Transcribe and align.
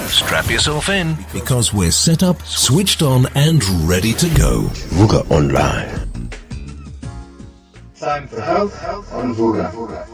Strap 0.07 0.49
yourself 0.51 0.89
in 0.89 1.17
because 1.33 1.75
we're 1.75 1.91
set 1.91 2.23
up, 2.23 2.41
switched 2.43 3.03
on, 3.03 3.27
and 3.35 3.65
ready 3.89 4.13
to 4.13 4.29
go. 4.37 4.69
Vuga 4.95 5.29
Online. 5.33 6.31
Time 7.99 8.29
for 8.29 8.41
health 8.41 9.13
on 9.13 9.35
Vuga. 9.35 10.07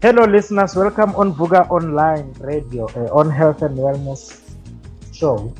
Hello, 0.00 0.22
listeners. 0.22 0.76
Welcome 0.76 1.10
on 1.16 1.34
Vuga 1.34 1.66
Online 1.74 2.30
Radio 2.38 2.86
uh, 2.94 3.10
on 3.10 3.28
Health 3.34 3.62
and 3.62 3.76
Wellness 3.76 4.38
Show. 5.10 5.52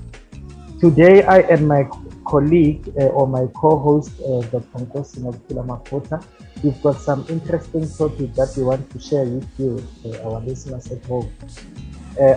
Today, 0.78 1.24
I 1.26 1.40
and 1.50 1.66
my 1.66 1.90
colleague 2.24 2.86
uh, 2.94 3.10
or 3.18 3.26
my 3.26 3.50
co-host, 3.58 4.14
uh, 4.22 4.46
Dr. 4.54 4.86
Nkosi 4.86 5.26
Makota, 5.50 6.22
we've 6.62 6.80
got 6.86 7.00
some 7.00 7.26
interesting 7.28 7.90
topic 7.90 8.32
that 8.38 8.54
we 8.56 8.62
want 8.62 8.88
to 8.94 9.00
share 9.02 9.24
with 9.24 9.50
you, 9.58 9.82
uh, 10.06 10.30
our 10.30 10.38
listeners 10.46 10.86
at 10.92 11.02
home, 11.06 11.26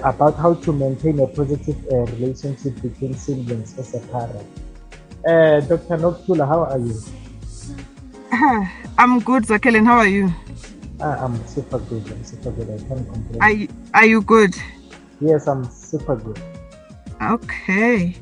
about 0.01 0.33
how 0.41 0.55
to 0.55 0.73
maintain 0.73 1.19
a 1.19 1.27
positive 1.27 1.77
relationship 2.17 2.81
between 2.81 3.13
siblings 3.13 3.77
as 3.77 3.93
a 3.93 4.01
parent. 4.09 4.49
Dr. 5.69 6.01
Nokula, 6.01 6.47
how 6.49 6.65
are 6.65 6.79
you? 6.81 6.97
I'm 8.97 9.19
good, 9.19 9.43
Zakelen. 9.43 9.85
How 9.85 9.97
are 9.97 10.07
you? 10.07 10.33
I'm 11.01 11.47
super 11.47 11.79
good. 11.79 12.09
I'm 12.11 12.23
super 12.23 12.51
good. 12.51 12.69
I 12.69 12.77
can't 12.87 13.09
complain. 13.09 13.41
Are 13.41 13.51
you, 13.51 13.67
are 13.93 14.05
you 14.05 14.21
good? 14.21 14.55
Yes, 15.19 15.47
I'm 15.47 15.69
super 15.69 16.15
good. 16.15 16.39
Okay. 17.21 18.15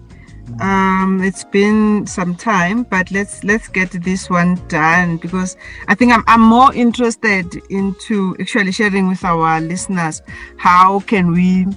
Um, 0.59 1.21
it's 1.23 1.43
been 1.43 2.05
some 2.07 2.35
time, 2.35 2.83
but 2.83 3.11
let's 3.11 3.43
let's 3.43 3.67
get 3.67 3.91
this 3.91 4.29
one 4.29 4.55
done 4.67 5.17
because 5.17 5.55
I 5.87 5.95
think 5.95 6.11
I'm 6.11 6.23
I'm 6.27 6.41
more 6.41 6.73
interested 6.73 7.55
into 7.69 8.35
actually 8.39 8.71
sharing 8.71 9.07
with 9.07 9.23
our 9.23 9.61
listeners 9.61 10.21
how 10.57 11.01
can 11.01 11.31
we 11.31 11.67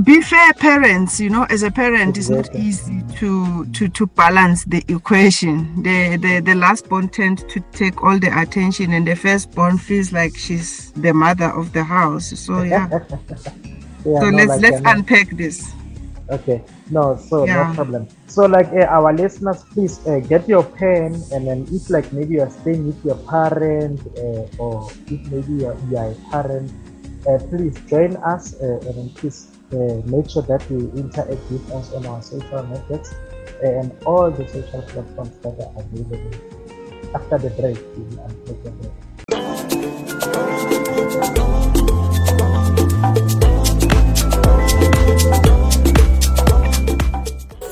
be 0.00 0.20
fair 0.22 0.52
parents 0.54 1.20
you 1.20 1.28
know 1.28 1.44
as 1.50 1.62
a 1.62 1.70
parent 1.70 2.16
it's 2.16 2.30
not 2.30 2.48
easy 2.54 3.02
to 3.18 3.66
to 3.66 3.88
to 3.88 4.06
balance 4.06 4.64
the 4.64 4.82
equation. 4.88 5.82
The 5.82 6.16
the 6.16 6.40
the 6.40 6.54
last 6.54 6.88
born 6.88 7.08
tend 7.08 7.46
to 7.48 7.60
take 7.72 8.02
all 8.02 8.18
the 8.18 8.30
attention 8.40 8.92
and 8.92 9.06
the 9.06 9.16
first 9.16 9.52
born 9.54 9.78
feels 9.78 10.12
like 10.12 10.36
she's 10.36 10.92
the 10.92 11.12
mother 11.12 11.50
of 11.50 11.72
the 11.72 11.84
house. 11.84 12.28
So 12.38 12.62
yeah. 12.62 12.88
Yeah, 14.04 14.22
so 14.22 14.26
no, 14.26 14.38
let's 14.38 14.46
like, 14.46 14.62
let's 14.62 14.78
uh, 14.78 14.80
no- 14.80 14.94
unpack 14.94 15.30
this. 15.36 15.74
Okay, 16.30 16.64
no, 16.88 17.16
so 17.16 17.44
Yeah. 17.44 17.54
no 17.54 17.64
problem. 17.66 18.08
So, 18.26 18.46
like 18.46 18.68
uh, 18.72 18.86
our 18.88 19.12
listeners, 19.12 19.64
please 19.74 20.00
uh, 20.06 20.20
get 20.20 20.48
your 20.48 20.64
pen, 20.64 21.26
and 21.30 21.46
then 21.46 21.66
if 21.70 21.90
like 21.90 22.12
maybe 22.12 22.34
you 22.34 22.42
are 22.42 22.50
staying 22.50 22.86
with 22.86 23.04
your 23.04 23.16
parent, 23.28 24.00
uh, 24.16 24.46
or 24.56 24.96
if 25.10 25.20
maybe 25.26 25.52
you 25.60 25.66
are, 25.68 25.76
you 25.84 25.96
are 25.98 26.12
a 26.12 26.16
parent, 26.30 26.72
uh, 27.28 27.38
please 27.50 27.80
join 27.86 28.16
us, 28.24 28.54
uh, 28.60 28.80
and 28.88 28.94
then 28.96 29.08
please 29.20 29.51
uh, 29.51 29.51
make 29.78 30.28
sure 30.28 30.42
that 30.42 30.68
you 30.70 30.92
interact 30.94 31.50
with 31.50 31.70
us 31.72 31.92
on 31.92 32.06
our 32.06 32.22
social 32.22 32.62
networks 32.64 33.12
uh, 33.62 33.66
and 33.66 33.92
all 34.04 34.30
the 34.30 34.46
social 34.48 34.82
platforms 34.82 35.36
that 35.42 35.58
are 35.58 35.72
available. 35.80 36.30
After 37.14 37.38
the 37.38 37.50
break, 37.50 37.78
we 37.96 38.04
will 38.04 38.24
unpack 38.24 38.62
the 38.64 38.70
break. 38.70 38.92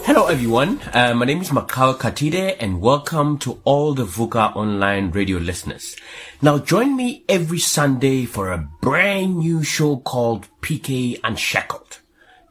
Hello 0.05 0.27
everyone, 0.27 0.81
uh, 0.93 1.15
my 1.15 1.25
name 1.25 1.41
is 1.41 1.51
Makao 1.51 1.97
Katide 1.99 2.57
and 2.59 2.81
welcome 2.81 3.39
to 3.39 3.61
all 3.65 3.95
the 3.95 4.05
VUCA 4.05 4.55
online 4.57 5.11
radio 5.11 5.39
listeners. 5.39 5.97
Now 6.43 6.59
join 6.59 6.97
me 6.97 7.25
every 7.29 7.59
Sunday 7.59 8.25
for 8.25 8.51
a 8.53 8.69
brand 8.81 9.39
new 9.39 9.63
show 9.63 9.97
called 9.99 10.49
PK 10.63 11.21
Unshackled. 11.23 11.90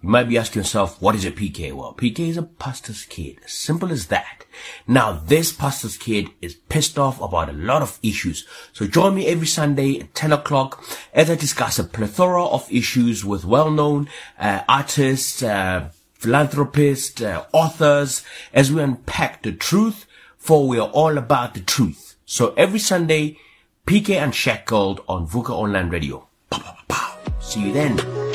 You 0.01 0.07
might 0.07 0.29
be 0.29 0.37
asking 0.37 0.61
yourself, 0.61 1.01
what 1.01 1.15
is 1.15 1.25
a 1.25 1.31
PK? 1.31 1.73
Well, 1.73 1.93
PK 1.93 2.19
is 2.19 2.37
a 2.37 2.43
pastor's 2.43 3.03
kid. 3.03 3.39
Simple 3.45 3.91
as 3.91 4.07
that. 4.07 4.45
Now 4.87 5.11
this 5.11 5.51
pastor's 5.51 5.97
kid 5.97 6.29
is 6.41 6.55
pissed 6.55 6.97
off 6.97 7.21
about 7.21 7.49
a 7.49 7.53
lot 7.53 7.81
of 7.81 7.99
issues. 8.01 8.47
So 8.71 8.87
join 8.87 9.15
me 9.15 9.27
every 9.27 9.47
Sunday 9.47 9.99
at 9.99 10.15
10 10.15 10.31
o'clock 10.31 10.83
as 11.13 11.29
I 11.29 11.35
discuss 11.35 11.79
a 11.79 11.83
plethora 11.83 12.45
of 12.45 12.71
issues 12.71 13.25
with 13.25 13.43
well-known 13.43 14.07
uh, 14.39 14.61
artists, 14.69 15.43
uh, 15.43 15.89
philanthropists, 16.13 17.21
uh, 17.21 17.45
authors, 17.51 18.23
as 18.53 18.71
we 18.71 18.81
unpack 18.81 19.43
the 19.43 19.51
truth, 19.51 20.05
for 20.37 20.65
we 20.65 20.79
are 20.79 20.89
all 20.89 21.17
about 21.17 21.55
the 21.55 21.61
truth. 21.61 22.15
So 22.25 22.53
every 22.55 22.79
Sunday, 22.79 23.37
PK 23.85 24.21
Unshackled 24.21 25.03
on 25.09 25.27
VUCA 25.27 25.49
Online 25.49 25.89
Radio. 25.89 26.27
Pow, 26.49 26.59
pow, 26.59 26.77
pow. 26.87 27.17
See 27.41 27.67
you 27.67 27.73
then. 27.73 28.28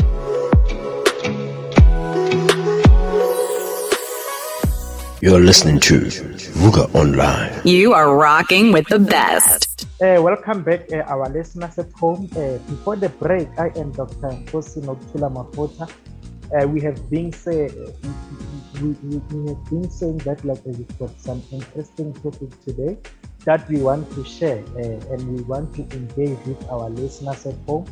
You're 5.24 5.40
listening 5.40 5.80
to 5.88 6.00
Vuga 6.60 6.94
Online. 6.94 7.50
You 7.64 7.94
are 7.94 8.14
rocking 8.14 8.72
with 8.72 8.86
the 8.88 8.98
best. 8.98 9.86
Uh, 9.98 10.20
welcome 10.20 10.62
back, 10.62 10.92
uh, 10.92 10.96
our 11.08 11.30
listeners 11.30 11.78
at 11.78 11.90
home. 11.92 12.28
Uh, 12.36 12.58
before 12.68 12.96
the 12.96 13.08
break, 13.08 13.48
I 13.58 13.72
am 13.74 13.90
Dr. 13.92 14.36
Kosi 14.44 14.84
Nokula 14.84 15.32
Mapota. 15.32 15.88
Uh, 16.52 16.68
we 16.68 16.78
have 16.82 17.08
been 17.08 17.32
say, 17.32 17.70
we, 18.82 18.88
we, 19.00 19.16
we 19.32 19.48
have 19.48 19.64
been 19.70 19.90
saying 19.90 20.18
that 20.28 20.44
like 20.44 20.60
we've 20.66 20.98
got 20.98 21.18
some 21.18 21.42
interesting 21.50 22.12
topic 22.20 22.50
today 22.62 22.98
that 23.46 23.66
we 23.70 23.80
want 23.80 24.04
to 24.16 24.24
share, 24.26 24.62
uh, 24.76 25.14
and 25.14 25.24
we 25.34 25.40
want 25.44 25.74
to 25.76 25.82
engage 25.96 26.36
with 26.44 26.62
our 26.68 26.90
listeners 26.90 27.46
at 27.46 27.56
home 27.66 27.86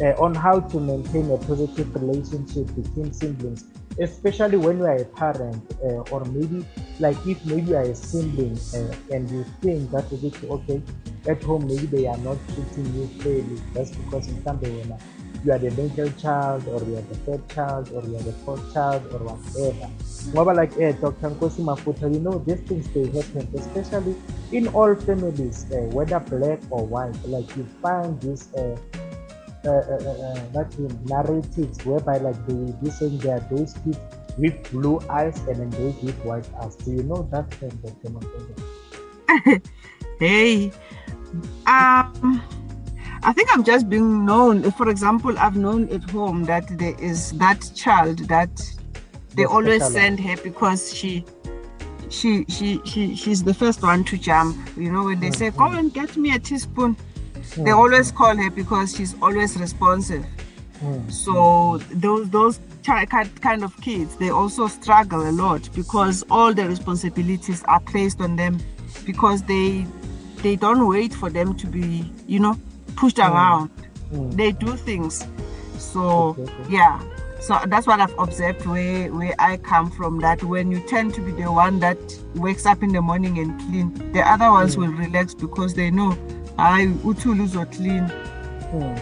uh, 0.00 0.14
on 0.18 0.34
how 0.34 0.58
to 0.58 0.80
maintain 0.80 1.30
a 1.30 1.38
positive 1.38 1.94
relationship 1.94 2.66
between 2.74 3.12
siblings, 3.12 3.66
especially 4.00 4.56
when 4.56 4.78
you 4.78 4.84
are 4.84 4.96
a 4.96 5.04
parent, 5.04 5.62
uh, 5.84 6.02
or 6.12 6.24
maybe 6.26 6.64
like 7.00 7.16
if 7.26 7.44
maybe 7.46 7.70
you 7.70 7.76
are 7.76 7.82
a 7.82 7.94
sibling 7.94 8.58
uh, 8.74 8.94
and 9.14 9.30
you 9.30 9.44
think 9.60 9.90
that 9.90 10.04
it's 10.12 10.44
okay 10.44 10.82
at 11.28 11.42
home, 11.42 11.66
maybe 11.66 11.86
they 11.86 12.06
are 12.06 12.18
not 12.18 12.36
treating 12.48 12.94
you 12.94 13.06
fairly 13.20 13.60
just 13.74 13.96
because 14.04 14.28
in 14.28 14.42
some 14.44 14.60
way 14.60 14.84
you 15.44 15.52
are 15.52 15.58
the 15.58 15.70
middle 15.70 16.10
child 16.12 16.66
or 16.68 16.82
you 16.84 16.96
are 16.96 17.02
the 17.02 17.16
third 17.26 17.48
child 17.48 17.90
or 17.92 18.02
you 18.02 18.16
are 18.16 18.22
the 18.22 18.32
fourth 18.44 18.72
child 18.72 19.02
or 19.12 19.18
whatever. 19.18 19.90
Ngoba 20.32 20.54
like 20.56 20.72
eh, 20.78 20.92
Dr. 20.92 21.30
Nkosi 21.30 21.64
Mafuta, 21.64 22.12
you 22.12 22.20
know 22.20 22.38
these 22.46 22.60
things 22.60 22.88
they 22.94 23.06
happen, 23.06 23.48
especially 23.54 24.14
in 24.52 24.68
all 24.68 24.94
families, 24.94 25.66
uh, 25.72 25.76
whether 25.96 26.20
black 26.20 26.60
or 26.70 26.86
white. 26.86 27.16
Like 27.26 27.56
you 27.56 27.66
find 27.82 28.20
this 28.20 28.48
uh, 29.64 29.70
uh, 29.70 29.72
uh, 29.72 30.10
uh, 30.10 30.34
that 30.52 30.78
narratives 31.04 31.84
whereby 31.84 32.18
like 32.18 32.46
they 32.46 32.54
will 32.54 32.72
be 32.74 32.90
saying 32.90 33.18
there 33.18 33.36
are 33.36 33.48
those 33.50 33.74
kids 33.84 33.98
with 34.38 34.70
blue 34.72 35.00
eyes 35.08 35.38
and 35.40 35.56
then 35.56 35.70
those 35.70 36.02
with 36.02 36.18
white 36.24 36.48
eyes. 36.62 36.76
Do 36.76 36.92
you 36.92 37.02
know 37.04 37.28
that 37.30 37.52
thing, 37.54 37.70
Dr. 37.82 38.10
Mafuta? 38.10 39.62
hey 40.18 40.70
um 41.66 42.42
i 43.22 43.32
think 43.32 43.48
i'm 43.52 43.64
just 43.64 43.88
being 43.88 44.24
known 44.24 44.70
for 44.72 44.88
example 44.88 45.36
i've 45.38 45.56
known 45.56 45.88
at 45.88 46.02
home 46.10 46.44
that 46.44 46.66
there 46.78 46.94
is 47.00 47.32
that 47.38 47.70
child 47.74 48.18
that 48.28 48.50
they 49.34 49.44
The 49.44 49.48
always 49.48 49.86
send 49.86 50.20
her 50.20 50.36
because 50.42 50.92
she 50.94 51.24
she 52.10 52.44
she 52.48 52.80
she 52.84 53.16
she's 53.16 53.42
the 53.42 53.54
first 53.54 53.82
one 53.82 54.04
to 54.04 54.18
jump 54.18 54.56
you 54.76 54.92
know 54.92 55.04
when 55.04 55.20
they 55.20 55.30
say 55.30 55.50
Come 55.50 55.76
and 55.78 55.92
get 55.92 56.16
me 56.16 56.34
a 56.34 56.38
teaspoon 56.38 56.96
they 57.56 57.70
always 57.70 58.10
call 58.10 58.36
her 58.36 58.50
because 58.50 58.96
she's 58.96 59.14
always 59.20 59.56
responsive. 59.56 60.24
Hmm. 60.80 61.08
So 61.08 61.78
those 61.92 62.30
those 62.30 62.60
kind 62.84 63.62
of 63.62 63.80
kids 63.80 64.16
they 64.16 64.30
also 64.30 64.66
struggle 64.66 65.28
a 65.28 65.30
lot 65.30 65.68
because 65.74 66.24
all 66.30 66.52
the 66.52 66.66
responsibilities 66.66 67.62
are 67.64 67.78
placed 67.80 68.20
on 68.20 68.34
them 68.36 68.58
because 69.06 69.42
they 69.42 69.86
they 70.42 70.56
don't 70.56 70.88
wait 70.88 71.14
for 71.14 71.30
them 71.30 71.54
to 71.56 71.66
be 71.66 72.10
you 72.26 72.40
know 72.40 72.58
pushed 72.96 73.18
hmm. 73.18 73.32
around. 73.32 73.68
Hmm. 74.10 74.30
They 74.30 74.52
do 74.52 74.76
things. 74.76 75.26
So 75.78 76.30
Okay, 76.30 76.42
okay. 76.42 76.72
yeah. 76.72 77.00
So 77.40 77.58
that's 77.66 77.88
what 77.88 77.98
i've 77.98 78.16
observed 78.20 78.64
where 78.66 79.12
where 79.12 79.34
i 79.40 79.56
come 79.56 79.90
from 79.90 80.20
that 80.20 80.40
when 80.44 80.70
you 80.70 80.78
tend 80.86 81.12
to 81.14 81.20
be 81.20 81.32
the 81.32 81.50
one 81.50 81.80
that 81.80 81.98
wakes 82.36 82.66
up 82.66 82.84
in 82.84 82.92
the 82.92 83.02
morning 83.02 83.36
and 83.40 83.58
clean 83.62 84.12
the 84.12 84.20
other 84.20 84.48
ones 84.48 84.76
will 84.76 84.92
relax 84.92 85.34
because 85.34 85.74
they 85.74 85.90
know 85.90 86.16
i 86.58 86.86
utulu 87.04 87.46
will 87.54 87.66
clean. 87.66 88.04
Or- 88.72 88.94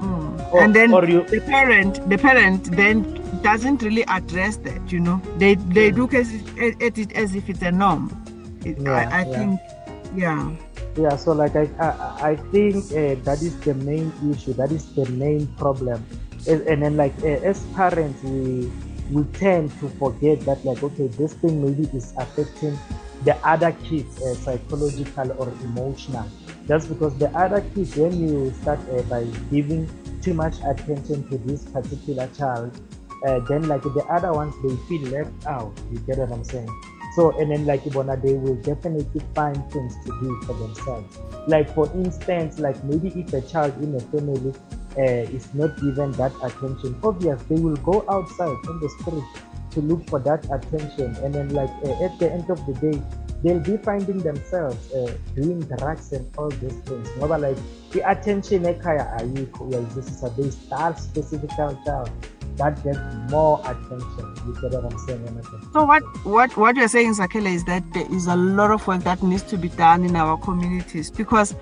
clean. 0.00 0.62
and 0.62 0.74
then 0.74 0.90
you- 0.90 1.24
the 1.28 1.40
parent 1.40 2.08
the 2.08 2.18
parent 2.18 2.70
then 2.76 3.04
doesn't 3.42 3.82
really 3.82 4.04
address 4.06 4.56
that 4.58 4.92
you 4.92 5.00
know. 5.00 5.20
They 5.38 5.54
they 5.54 5.92
look 5.92 6.14
as 6.14 6.32
if, 6.32 6.82
at 6.82 6.98
it 6.98 7.12
as 7.12 7.34
if 7.34 7.48
it's 7.48 7.62
a 7.62 7.70
norm. 7.70 8.10
It- 8.64 8.78
Yeah, 8.80 8.92
i, 8.92 9.20
I 9.20 9.24
yeah. 9.26 9.38
think 9.38 9.60
yeah. 10.16 10.50
Yeah 10.96 11.16
so 11.16 11.32
like 11.32 11.54
i 11.54 11.68
i, 11.78 12.30
I 12.32 12.36
think 12.50 12.76
uh, 12.90 13.14
that 13.24 13.38
is 13.42 13.54
the 13.60 13.74
main 13.74 14.12
issue 14.32 14.52
that 14.54 14.72
is 14.72 14.86
the 14.94 15.06
main 15.10 15.46
problem. 15.58 16.04
And, 16.48 16.62
and 16.66 16.82
then 16.82 16.96
like 16.96 17.14
uh, 17.22 17.50
as 17.50 17.60
parents 17.76 18.22
we 18.22 18.70
we 19.10 19.22
tend 19.38 19.70
to 19.80 19.88
forget 20.00 20.40
that 20.46 20.64
like 20.64 20.82
okay 20.82 21.06
this 21.08 21.34
thing 21.34 21.62
maybe 21.62 21.88
is 21.96 22.12
affecting 22.18 22.78
the 23.24 23.36
other 23.46 23.72
kids 23.84 24.20
uh, 24.22 24.34
psychological 24.34 25.32
or 25.38 25.48
emotional. 25.64 26.26
That's 26.66 26.86
because 26.86 27.16
the 27.18 27.30
other 27.36 27.60
kids 27.74 27.96
when 27.96 28.18
you 28.20 28.52
start 28.60 28.80
uh, 28.90 29.02
by 29.02 29.24
giving 29.50 29.88
too 30.20 30.34
much 30.34 30.56
attention 30.66 31.28
to 31.30 31.38
this 31.38 31.64
particular 31.64 32.28
child 32.36 32.78
uh, 33.26 33.40
then 33.40 33.66
like 33.66 33.82
the 33.82 34.04
other 34.10 34.32
ones 34.32 34.54
they 34.62 34.76
feel 34.88 35.02
left 35.10 35.46
out. 35.46 35.72
You 35.90 35.98
get 36.00 36.18
what 36.18 36.32
i'm 36.32 36.44
saying? 36.44 36.68
So 37.14 37.36
and 37.40 37.50
then 37.50 37.66
like 37.66 37.82
Ibona, 37.84 38.20
they 38.20 38.34
will 38.34 38.56
definitely 38.56 39.22
find 39.34 39.56
things 39.72 39.96
to 40.04 40.20
do 40.20 40.40
for 40.46 40.54
themselves. 40.54 41.18
Like 41.48 41.74
for 41.74 41.90
instance 41.94 42.58
like 42.58 42.82
maybe 42.84 43.08
if 43.08 43.32
a 43.32 43.40
child 43.40 43.76
in 43.82 43.94
a 43.94 44.00
family 44.00 44.54
uh, 44.96 45.36
is 45.36 45.52
not 45.54 45.76
given 45.80 46.12
that 46.12 46.32
attention 46.42 46.98
obvious 47.04 47.40
they 47.42 47.54
will 47.56 47.76
go 47.76 48.04
outside 48.08 48.56
in 48.66 48.80
the 48.80 48.88
street 48.98 49.24
to 49.70 49.80
look 49.80 50.08
for 50.08 50.18
that 50.20 50.44
attention. 50.52 51.16
And 51.16 51.34
then 51.34 51.50
like 51.50 51.70
uh, 51.84 52.04
at 52.04 52.18
the 52.18 52.30
end 52.30 52.50
of 52.50 52.64
the 52.66 52.74
day 52.74 53.02
they'll 53.42 53.60
be 53.60 53.76
finding 53.76 54.18
themselves 54.18 54.92
uh, 54.92 55.12
doing 55.34 55.60
drugs 55.60 56.12
and 56.12 56.28
all 56.36 56.50
these 56.50 56.78
things. 56.80 57.08
Ngoba 57.18 57.40
like 57.40 57.58
i-attention 57.94 58.62
ekhaya 58.64 59.06
ayikho. 59.20 59.70
Uyayizwisisa 59.70 60.36
they 60.36 60.50
start 60.50 60.98
specific 60.98 61.50
child 61.50 61.78
that 62.56 62.82
gets 62.82 62.98
more 63.30 63.60
attention. 63.60 64.34
You 64.44 64.56
get 64.60 64.72
what 64.72 64.92
i'm 64.92 64.98
saying 65.06 65.42
so 65.72 65.84
what 65.84 66.02
what 66.24 66.56
what 66.56 66.76
you're 66.76 66.88
saying 66.88 67.14
Sakela, 67.14 67.54
is 67.54 67.64
that 67.66 67.84
there 67.92 68.12
is 68.12 68.26
a 68.26 68.34
lot 68.34 68.72
of 68.72 68.84
work 68.86 69.04
that 69.04 69.22
needs 69.22 69.44
to 69.44 69.56
be 69.56 69.68
done 69.68 70.04
in 70.04 70.16
our 70.16 70.36
communities. 70.38 71.10
Because 71.10 71.54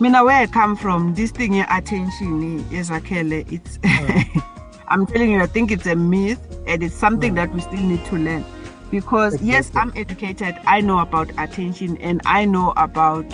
mina 0.00 0.24
where 0.24 0.36
i 0.36 0.46
come 0.46 0.76
from 0.76 1.14
this 1.14 1.30
thing 1.30 1.60
attention 1.60 2.64
is 2.72 2.90
akele 2.90 3.50
it's 3.52 3.78
mm. 3.78 4.42
i'm 4.88 5.06
telling 5.06 5.30
you 5.30 5.40
i 5.40 5.46
think 5.46 5.70
it's 5.70 5.86
a 5.86 5.94
myth 5.94 6.40
and 6.66 6.82
it's 6.82 6.94
something 6.94 7.34
that 7.34 7.52
we 7.52 7.60
still 7.60 7.82
need 7.82 8.04
to 8.06 8.16
learn. 8.16 8.44
Because 8.90 9.40
yes 9.42 9.70
i'm 9.74 9.92
educated. 9.96 10.56
I 10.66 10.80
know 10.80 10.98
about 10.98 11.30
attention 11.38 11.96
and 11.98 12.20
i 12.26 12.44
know 12.44 12.72
about 12.76 13.28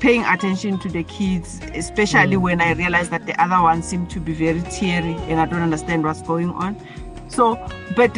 paying 0.00 0.24
attention 0.24 0.78
to 0.78 0.90
the 0.90 1.02
kids 1.04 1.58
especially 1.72 2.36
mm. 2.36 2.42
when 2.42 2.60
i 2.60 2.72
realize 2.72 3.08
that 3.08 3.24
the 3.24 3.40
other 3.42 3.62
one 3.62 3.82
seem 3.82 4.06
to 4.06 4.20
be 4.20 4.34
very 4.34 4.60
teary 4.70 5.14
and 5.28 5.40
i 5.40 5.46
don't 5.46 5.62
understand 5.62 6.04
what's 6.04 6.22
going 6.22 6.50
on. 6.50 6.76
So 7.28 7.54
but 7.96 8.14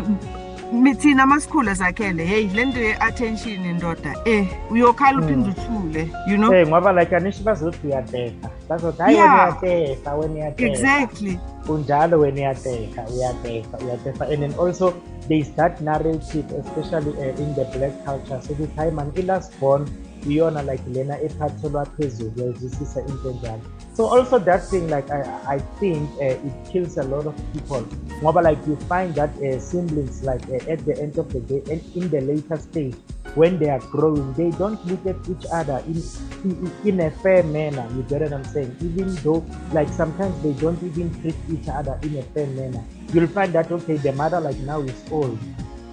mithina 0.73 1.27
masikhula 1.27 1.75
zakhele. 1.75 2.25
Hey 2.25 2.49
le 2.49 2.65
nto 2.65 2.81
ye-attention 2.81 3.65
indoda 3.65 4.15
eh 4.25 4.47
uyokhala 4.71 5.19
uphinde 5.19 5.49
mm. 5.49 5.55
uthule 5.59 6.11
you 6.27 6.37
know? 6.37 6.51
Hey 6.53 6.67
ngoba 6.67 6.93
like 6.93 7.17
anishi 7.17 7.43
bazothi 7.43 7.87
uyateka. 7.87 8.51
Bazothi 8.69 9.03
hayi 9.03 9.17
wena 9.17 9.35
uyateka 9.35 10.15
wena 10.15 10.35
uyateka. 10.35 10.73
Exactly. 10.73 11.39
Unjalo 11.69 12.19
wena 12.19 12.41
uyateka 12.41 13.05
uyateka 13.17 13.79
uyateka. 13.79 14.25
And 14.25 14.43
then 14.43 14.55
also 14.59 14.95
there 15.29 15.41
is 15.41 15.51
that 15.51 15.81
narrative 15.81 16.45
especially 16.53 17.11
uh, 17.11 17.41
in 17.41 17.55
the 17.55 17.65
black 17.65 18.05
culture 18.05 18.41
sokuthi 18.43 18.77
hayi 18.77 18.91
man 18.91 19.13
i-last 19.17 19.61
born 19.61 19.89
iyona 20.29 20.63
like 20.63 20.83
lena 20.93 21.21
ephathelwa 21.21 21.87
phezulu 21.87 22.33
uyayizwisisa 22.37 23.01
into 23.01 23.31
enjalo 23.31 23.61
so 23.97 24.05
also 24.05 24.39
that 24.39 24.63
thing 24.69 24.89
like 24.91 25.11
i, 25.11 25.23
I 25.57 25.59
think 25.81 26.11
uh, 26.21 26.37
it 26.37 26.55
kills 26.71 26.99
a 26.99 27.05
lot 27.05 27.25
of 27.27 27.35
people. 27.55 27.81
Ngoba 28.21 28.43
like 28.43 28.61
you 28.67 28.77
find 28.89 29.15
that 29.15 29.31
uh, 29.41 29.59
siblings 29.59 30.23
like 30.23 30.45
uh, 30.49 30.71
at 30.71 30.85
the 30.85 31.01
end 31.01 31.17
of 31.17 31.33
the 31.33 31.41
day 31.41 31.63
and 31.73 31.81
in 31.97 32.11
the 32.11 32.21
later 32.21 32.59
stage 32.59 32.95
when 33.35 33.59
they 33.59 33.71
are 33.71 33.81
growing 33.93 34.33
they 34.35 34.51
don't 34.61 34.81
look 34.87 35.01
at 35.07 35.17
each 35.29 35.47
other 35.53 35.83
in, 35.89 35.97
in 36.45 36.73
in 36.85 37.01
a 37.01 37.11
fair 37.23 37.43
manner. 37.43 37.89
You 37.97 38.03
get 38.03 38.21
what 38.21 38.33
i'm 38.35 38.45
saying? 38.45 38.77
Even 38.83 39.15
though 39.25 39.45
like 39.73 39.89
sometimes 39.89 40.37
they 40.43 40.53
don't 40.53 40.83
even 40.83 41.09
treat 41.23 41.37
each 41.49 41.69
other 41.69 41.99
in 42.03 42.19
a 42.19 42.23
fair 42.37 42.47
manner. 42.49 42.85
You'll 43.15 43.29
find 43.29 43.53
that 43.55 43.73
okay 43.73 43.97
the 43.97 44.13
mother 44.13 44.41
like 44.41 44.59
now 44.59 44.81
is 44.81 45.01
old. 45.11 45.39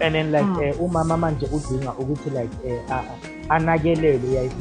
And 0.01 0.15
then 0.15 0.31
like 0.31 0.43
mm. 0.43 0.75
uh, 0.75 0.83
umama 0.83 1.17
manje 1.17 1.47
udinga 1.47 1.95
ukuthi 1.95 2.29
like 2.35 2.51
uh, 2.67 3.03
anakelele 3.49 4.51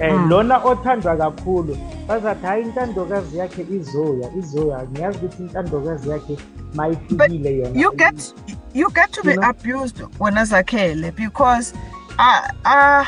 uyayizwisisa 0.00 0.24
um 0.24 0.28
lona 0.28 0.64
othandwa 0.64 1.16
kakhulu 1.16 1.78
bazathi 2.08 2.46
hayi 2.46 2.62
intandokazi 2.62 3.38
yakhe 3.38 3.66
izoya 3.70 4.30
izoya 4.38 4.86
ngiyazi 4.92 5.18
ukuthi 5.18 5.42
intandokazi 5.42 6.10
yakhe 6.10 6.36
mayifikile 6.74 7.56
yona 7.56 7.80
you 7.80 7.92
get 7.92 8.34
you 8.74 8.90
get 8.90 9.10
to 9.10 9.22
be 9.22 9.30
you 9.30 9.40
know? 9.40 9.50
abused 9.50 10.06
wena 10.20 10.44
zakhele 10.44 11.10
because 11.10 11.74
uh, 12.18 12.48
uh, 12.64 13.04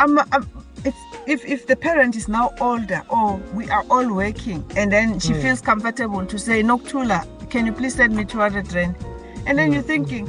I'm, 0.00 0.18
I'm, 0.18 0.46
if, 0.84 0.94
if, 1.26 1.44
if 1.44 1.66
the 1.66 1.76
parent 1.76 2.16
is 2.16 2.28
now 2.28 2.54
older 2.60 3.02
or 3.08 3.40
we 3.54 3.68
are 3.70 3.84
all 3.90 4.12
working 4.14 4.64
and 4.76 4.92
then 4.92 5.18
she 5.18 5.32
mm. 5.32 5.42
feels 5.42 5.60
comfortable 5.60 6.24
to 6.24 6.38
say 6.38 6.62
noktula 6.62 7.26
can 7.50 7.66
you 7.66 7.72
please 7.72 7.94
send 7.94 8.14
me 8.14 8.24
200 8.24 8.72
rand 8.72 8.94
and 9.46 9.58
then 9.58 9.70
mm. 9.70 9.74
you're 9.74 9.82
thinking 9.82 10.26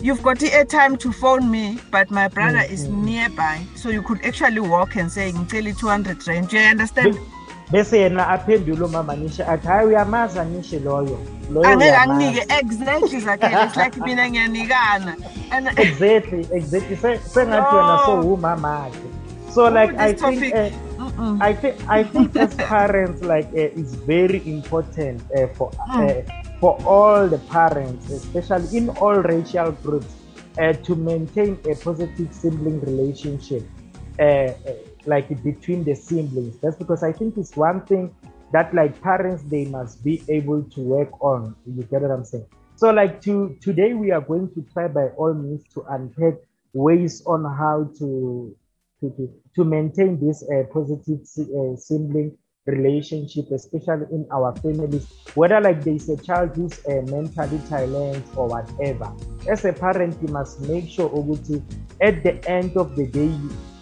you've 0.00 0.22
got 0.22 0.38
the 0.38 0.46
airtime 0.46 0.98
to 0.98 1.12
phone 1.12 1.50
me 1.50 1.78
but 1.90 2.10
my 2.10 2.28
brother 2.28 2.58
mm-hmm. 2.58 2.74
is 2.74 2.88
nearby 2.88 3.64
so 3.74 3.88
you 3.88 4.02
could 4.02 4.20
actually 4.24 4.60
walk 4.60 4.96
and 4.96 5.10
say 5.10 5.32
ngicela 5.32 5.76
200 5.78 6.26
rand. 6.26 6.48
Do 6.48 6.58
you 6.58 6.66
understand? 6.66 7.18
Bese 7.70 7.98
yena 7.98 8.28
aphendule 8.28 8.84
umama 8.84 9.16
nishe 9.16 9.44
athi 9.44 9.66
hayi 9.66 9.86
uyamaza 9.86 10.44
nishe 10.44 10.78
loyo. 10.78 11.18
Angeke 11.64 11.96
anginike 11.96 12.46
exactly 12.60 13.20
zakhe 13.20 13.66
it's 13.66 13.76
like 13.76 13.96
mina 13.96 14.22
ngiyanikana. 14.22 15.16
Exactly 15.78 16.46
exactly. 16.52 16.96
Sengathi 16.96 17.76
wena 17.76 18.06
so 18.06 18.22
umama 18.22 18.86
akhe 18.86 19.28
so 19.52 19.68
like 19.68 19.94
i 19.98 20.12
think 20.12 20.54
uh, 20.54 20.70
I 21.40 21.52
think 21.52 21.76
I 21.88 22.04
think 22.04 22.36
as 22.36 22.54
parents, 22.54 23.22
like 23.22 23.46
uh, 23.46 23.80
it's 23.80 23.94
very 23.94 24.42
important 24.46 25.22
uh, 25.36 25.48
for 25.48 25.72
uh, 25.90 26.22
for 26.60 26.80
all 26.84 27.28
the 27.28 27.38
parents, 27.38 28.10
especially 28.10 28.76
in 28.76 28.90
all 28.90 29.16
racial 29.16 29.72
groups, 29.72 30.14
uh, 30.58 30.72
to 30.72 30.94
maintain 30.96 31.58
a 31.70 31.74
positive 31.76 32.32
sibling 32.34 32.80
relationship, 32.80 33.62
uh, 34.18 34.22
uh, 34.22 34.54
like 35.06 35.28
between 35.44 35.84
the 35.84 35.94
siblings. 35.94 36.58
That's 36.58 36.76
because 36.76 37.02
I 37.02 37.12
think 37.12 37.36
it's 37.36 37.56
one 37.56 37.82
thing 37.86 38.14
that 38.52 38.74
like 38.74 39.00
parents 39.00 39.44
they 39.44 39.66
must 39.66 40.02
be 40.02 40.22
able 40.28 40.62
to 40.62 40.80
work 40.80 41.22
on. 41.22 41.54
You 41.66 41.82
get 41.84 42.02
what 42.02 42.10
I'm 42.10 42.24
saying? 42.24 42.46
So 42.76 42.90
like 42.90 43.20
to 43.22 43.56
today 43.60 43.94
we 43.94 44.10
are 44.10 44.20
going 44.20 44.52
to 44.54 44.64
try 44.72 44.88
by 44.88 45.08
all 45.16 45.34
means 45.34 45.62
to 45.74 45.82
unpack 45.90 46.34
ways 46.72 47.22
on 47.26 47.44
how 47.44 47.90
to 47.98 48.56
to 49.00 49.10
to, 49.10 49.32
to 49.56 49.64
maintain 49.64 50.18
this 50.18 50.42
uh, 50.42 50.64
positive 50.72 51.20
uh, 51.20 51.76
sibling 51.76 52.36
relationship, 52.68 53.50
especially 53.50 54.06
in 54.12 54.26
our 54.30 54.54
families, 54.56 55.06
whether 55.34 55.60
like 55.60 55.82
there's 55.82 56.08
a 56.08 56.16
child 56.16 56.54
who's 56.54 56.78
uh, 56.86 57.02
mentally 57.10 57.60
challenged 57.68 58.28
or 58.36 58.48
whatever. 58.48 59.12
As 59.48 59.64
a 59.64 59.72
parent, 59.72 60.16
you 60.22 60.28
must 60.28 60.60
make 60.68 60.88
sure, 60.88 61.08
Oguti, 61.10 61.62
at 62.00 62.22
the 62.22 62.38
end 62.48 62.76
of 62.76 62.94
the 62.96 63.06
day, 63.06 63.34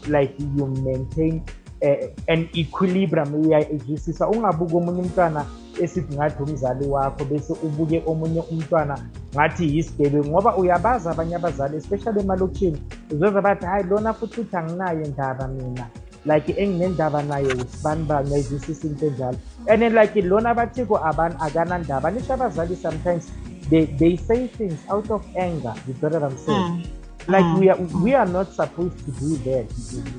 like 0.09 0.35
you 0.39 0.67
maintain 0.83 1.45
uh, 1.83 2.07
an 2.29 2.49
equilibrium. 2.55 3.35
Uyayizwisisa 3.35 4.29
ungabuki 4.29 4.77
omunye 4.77 5.03
umntwana 5.03 5.47
esithi 5.81 6.15
ngathi 6.15 6.43
umzali 6.43 6.87
wakho 6.87 7.25
bese 7.25 7.53
ubuke 7.63 8.03
omunye 8.07 8.41
umntwana 8.41 8.99
ngathi 9.35 9.77
yisigebengu 9.77 10.29
ngoba 10.29 10.57
uyabazi 10.57 11.09
abanye 11.09 11.37
abazali 11.37 11.77
especially 11.77 12.21
emalokishini 12.21 12.83
uzoza 13.13 13.43
bathi 13.43 13.67
hayi 13.67 13.85
lona 13.85 14.13
futhi 14.13 14.41
uthi 14.41 14.57
anginayo 14.57 15.07
ndaba 15.07 15.49
mina 15.49 15.87
like 16.27 16.53
enginendaba 16.63 17.23
naye 17.23 17.47
usibani 17.47 18.05
bani 18.05 18.31
ngayizwisisa 18.31 18.89
into 18.89 19.07
enjalo 19.07 19.39
and 19.67 19.83
then 19.83 19.95
like 19.95 20.23
lona 20.23 20.51
abathiko 20.51 20.99
abantu 21.05 21.37
akanandaba 21.41 22.11
nisho 22.11 22.35
abazali 22.35 22.77
sometimes 22.77 23.33
they, 23.71 23.87
they 23.87 24.17
say 24.17 24.47
things 24.47 24.79
out 24.89 25.11
of 25.11 25.23
anger 25.37 25.75
you 25.89 25.95
get 25.95 26.13
what 26.13 26.23
i'm 26.23 26.39
saying? 26.39 26.71
Mm. 26.71 26.83
like 27.29 27.45
mm. 27.45 27.59
we 27.59 27.71
are 27.71 27.81
we 28.03 28.15
are 28.15 28.33
not 28.33 28.53
supposed 28.53 28.99
to 29.05 29.11
do 29.21 29.37
that 29.37 29.67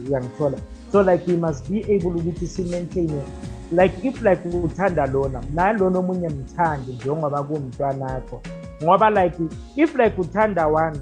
uyangithola 0.08 0.58
so 0.92 1.02
like 1.02 1.28
we 1.28 1.38
must 1.38 1.70
be 1.70 1.80
able 1.94 2.20
ukuthi 2.20 2.48
si-maintaine 2.48 3.22
like 3.72 4.08
if 4.08 4.22
like 4.22 4.50
uthanda 4.50 5.06
lona 5.06 5.44
nalona 5.54 6.00
omunye 6.00 6.30
mthandi 6.30 6.92
njengoba 6.92 7.44
kuwumntwanakho 7.44 8.42
ngoba 8.84 9.10
like 9.10 9.38
if 9.76 9.96
like 9.96 10.22
uthanda 10.22 10.68
one 10.68 11.00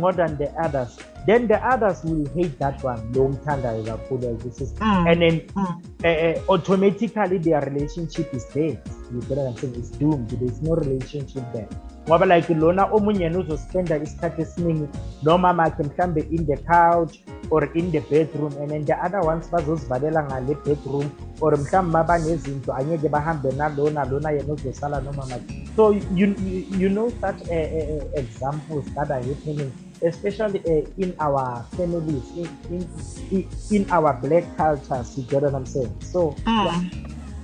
more 0.00 0.16
than 0.16 0.38
the 0.38 0.48
others 0.66 0.98
then 1.26 1.46
the 1.46 1.58
others 1.64 2.04
will 2.04 2.26
hate 2.34 2.58
that 2.58 2.82
one. 2.82 3.12
Long 3.12 3.36
thandayo 3.44 3.84
kakhulu 3.84 4.42
this 4.42 4.60
is 4.60 4.72
mm. 4.74 5.10
and 5.10 5.22
then 5.22 5.40
mm. 5.40 5.74
uh, 6.04 6.52
automatically 6.52 7.38
their 7.38 7.60
relationship 7.60 8.32
is 8.34 8.44
dead. 8.46 8.80
You 9.12 9.20
get 9.22 9.38
what 9.38 9.48
I'm 9.48 9.56
saying? 9.56 9.74
It's 9.76 9.90
doomed. 9.90 10.30
There's 10.30 10.60
no 10.62 10.74
relationship 10.74 11.44
there. 11.52 11.68
Ngoba 12.06 12.26
like 12.28 12.50
lona 12.50 12.84
omunye 12.92 13.24
yena 13.24 13.38
uzospenda 13.38 13.96
isikhathi 13.96 14.42
esiningi 14.42 14.88
nomama 15.22 15.64
akhe 15.64 15.82
mhlambe 15.82 16.20
in 16.30 16.46
the 16.46 16.56
couch 16.56 17.20
or 17.50 17.64
in 17.74 17.90
the 17.90 18.00
bedroom 18.00 18.52
and 18.60 18.70
then 18.70 18.84
the 18.84 18.94
other 19.04 19.20
ones 19.20 19.48
bazozivalela 19.50 20.22
ngale 20.24 20.54
bedroom 20.64 21.10
or 21.40 21.56
mhlawumbe 21.56 21.92
mabanezinto 21.92 22.74
angeke 22.74 23.08
bahambe 23.08 23.52
nalona 23.52 24.04
lona 24.04 24.30
yena 24.30 24.52
uzosala 24.52 25.00
nomama 25.00 25.40
so 25.76 25.92
you, 25.92 26.34
you, 26.44 26.64
you 26.78 26.88
know 26.88 27.10
such 27.20 27.40
uh, 27.48 27.68
uh, 27.80 28.04
examples 28.14 28.84
that 28.94 29.10
are 29.10 29.22
happening 29.22 29.72
especially 30.04 30.60
uh, 30.68 30.86
in 30.98 31.16
our 31.18 31.64
families, 31.76 32.24
in, 32.36 32.48
in 32.70 33.48
in 33.70 33.90
our 33.90 34.12
black 34.14 34.44
cultures. 34.56 35.16
You 35.16 35.24
get 35.24 35.42
what 35.42 35.54
I'm 35.54 35.66
saying? 35.66 35.92
So, 36.00 36.36
mm. 36.44 36.64
yeah. 36.64 36.80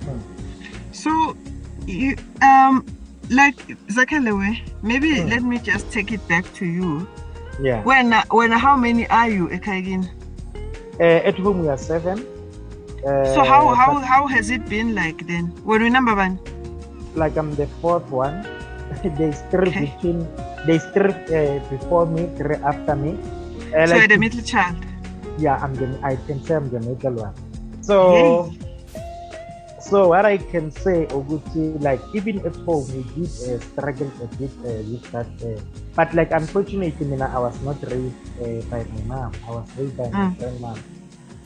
mm. 0.05 0.21
so 0.93 1.11
you 1.87 2.15
um 2.41 2.85
like 3.29 3.57
Zakalewe, 3.89 4.61
maybe 4.83 5.15
mm. 5.15 5.29
let 5.29 5.43
me 5.43 5.57
just 5.57 5.91
take 5.91 6.11
it 6.11 6.25
back 6.27 6.45
to 6.55 6.65
you. 6.65 7.07
Yeah. 7.59 7.83
When 7.83 8.13
when 8.31 8.51
how 8.51 8.77
many 8.77 9.07
are 9.09 9.29
you, 9.29 9.47
Ekagin? 9.49 10.07
Uh, 10.99 11.27
at 11.27 11.37
home 11.39 11.61
we 11.61 11.67
are 11.67 11.77
seven. 11.77 12.25
Uh, 13.01 13.25
so 13.33 13.43
how 13.43 13.73
how 13.73 13.97
how 13.99 14.27
has 14.27 14.49
it 14.49 14.67
been 14.69 14.93
like 14.93 15.25
then? 15.25 15.49
What 15.65 15.81
number 15.81 16.13
one? 16.13 16.37
Like 17.15 17.35
I'm 17.35 17.55
the 17.55 17.67
fourth 17.81 18.07
one. 18.09 18.45
there's 19.17 19.41
three 19.49 19.69
okay. 19.69 19.93
between. 19.95 20.27
There's 20.65 20.85
three 20.93 21.13
uh, 21.33 21.59
before 21.69 22.05
me, 22.05 22.29
after 22.65 22.95
me. 22.95 23.17
Uh, 23.73 23.87
so 23.87 23.93
like, 23.93 23.99
you're 23.99 24.07
the 24.07 24.17
middle 24.17 24.41
child. 24.41 24.77
Yeah, 25.37 25.57
I'm 25.57 25.73
the. 25.73 25.97
I 26.03 26.15
can 26.27 26.43
say 26.43 26.55
I'm 26.55 26.69
the 26.69 26.79
middle 26.79 27.17
one. 27.17 27.35
So. 27.81 28.53
So 29.81 30.07
what 30.07 30.23
I 30.23 30.37
can 30.37 30.71
say, 30.71 31.03
Oguchi, 31.11 31.75
like 31.81 31.99
even 32.13 32.39
at 32.45 32.55
home, 32.63 32.87
we 32.95 33.03
did 33.11 33.27
uh, 33.43 33.59
struggle 33.59 34.07
a 34.23 34.27
bit 34.39 34.53
uh, 34.63 34.79
with 34.87 35.03
that. 35.11 35.27
Uh, 35.43 35.59
but 35.97 36.13
like 36.13 36.31
unfortunately, 36.31 37.11
I 37.19 37.39
was 37.39 37.59
not 37.59 37.81
raised 37.89 38.15
uh, 38.39 38.61
by 38.69 38.85
my 38.85 39.01
mom. 39.09 39.31
I 39.43 39.51
was 39.51 39.67
raised 39.75 39.97
by 39.97 40.07
my 40.07 40.31
mm. 40.31 40.37
grandmom. 40.37 40.77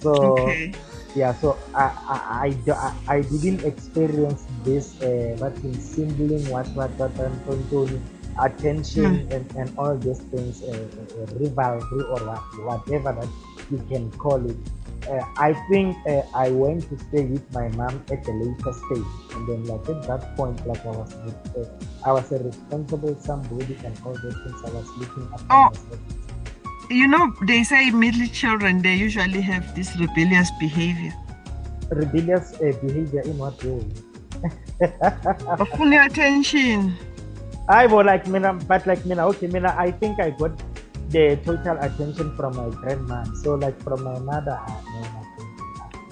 So 0.04 0.38
okay. 0.38 0.74
yeah, 1.16 1.34
so 1.34 1.58
I 1.74 1.90
I, 2.06 2.54
I, 2.70 2.94
I 3.08 3.22
didn't 3.24 3.66
experience 3.66 4.46
this 4.62 5.02
uh, 5.02 5.40
what 5.42 5.58
in 5.64 5.74
sibling 5.80 6.46
what 6.52 6.68
what 6.78 6.92
what 7.02 7.18
um, 7.18 7.34
attention 8.40 9.28
mm. 9.28 9.32
and, 9.32 9.56
and 9.56 9.78
all 9.78 9.98
these 9.98 10.20
things, 10.20 10.64
uh, 10.64 10.72
uh, 10.72 11.26
rivalry 11.40 12.04
or 12.06 12.20
whatever 12.66 13.14
that 13.14 13.30
you 13.72 13.84
can 13.90 14.12
call 14.12 14.50
it 14.50 14.58
uh, 15.10 15.24
I 15.38 15.54
think 15.70 15.98
uh, 16.08 16.22
I 16.34 16.50
went 16.50 16.90
to 16.90 16.98
stay 16.98 17.26
with 17.26 17.46
my 17.54 17.68
mom 17.70 18.04
at 18.12 18.28
a 18.28 18.32
later 18.32 18.74
stage, 18.74 19.06
and 19.34 19.48
then 19.48 19.66
like 19.66 19.88
at 19.90 20.04
that 20.08 20.36
point, 20.36 20.66
like 20.66 20.84
I 20.86 20.90
was, 20.90 21.14
uh, 21.14 21.66
I 22.06 22.12
was 22.12 22.32
a 22.32 22.40
responsible 22.40 23.16
somebody, 23.20 23.78
and 23.84 23.96
all 24.06 24.14
those 24.14 24.34
things 24.34 24.62
I 24.66 24.70
was 24.72 24.90
looking 24.98 25.30
after 25.34 25.46
oh. 25.52 25.70
myself. 25.70 26.00
You 26.90 27.08
know, 27.08 27.34
they 27.48 27.64
say 27.64 27.90
middle 27.90 28.28
children 28.28 28.82
they 28.82 28.94
usually 28.94 29.42
have 29.42 29.76
this 29.76 29.96
rebellious 30.00 30.52
behavior. 30.60 31.14
Rebellious 31.90 32.54
uh, 32.54 32.74
behavior 32.82 33.22
in 33.22 33.38
what 33.38 33.64
way? 33.64 33.86
Full 35.78 35.94
attention. 35.94 36.96
I 37.68 37.88
was 37.88 38.06
like, 38.06 38.28
Mina, 38.28 38.54
but 38.54 38.86
like, 38.86 39.06
Mina, 39.06 39.28
okay, 39.28 39.48
Mina, 39.48 39.76
I 39.78 39.92
think 39.92 40.20
I 40.20 40.30
got 40.32 40.52
the 41.10 41.38
total 41.44 41.78
attention 41.82 42.36
from 42.36 42.56
my 42.56 42.70
grandma. 42.70 43.24
So 43.42 43.56
like 43.56 43.82
from 43.82 44.04
my 44.04 44.20
mother, 44.20 44.60
I, 44.60 45.26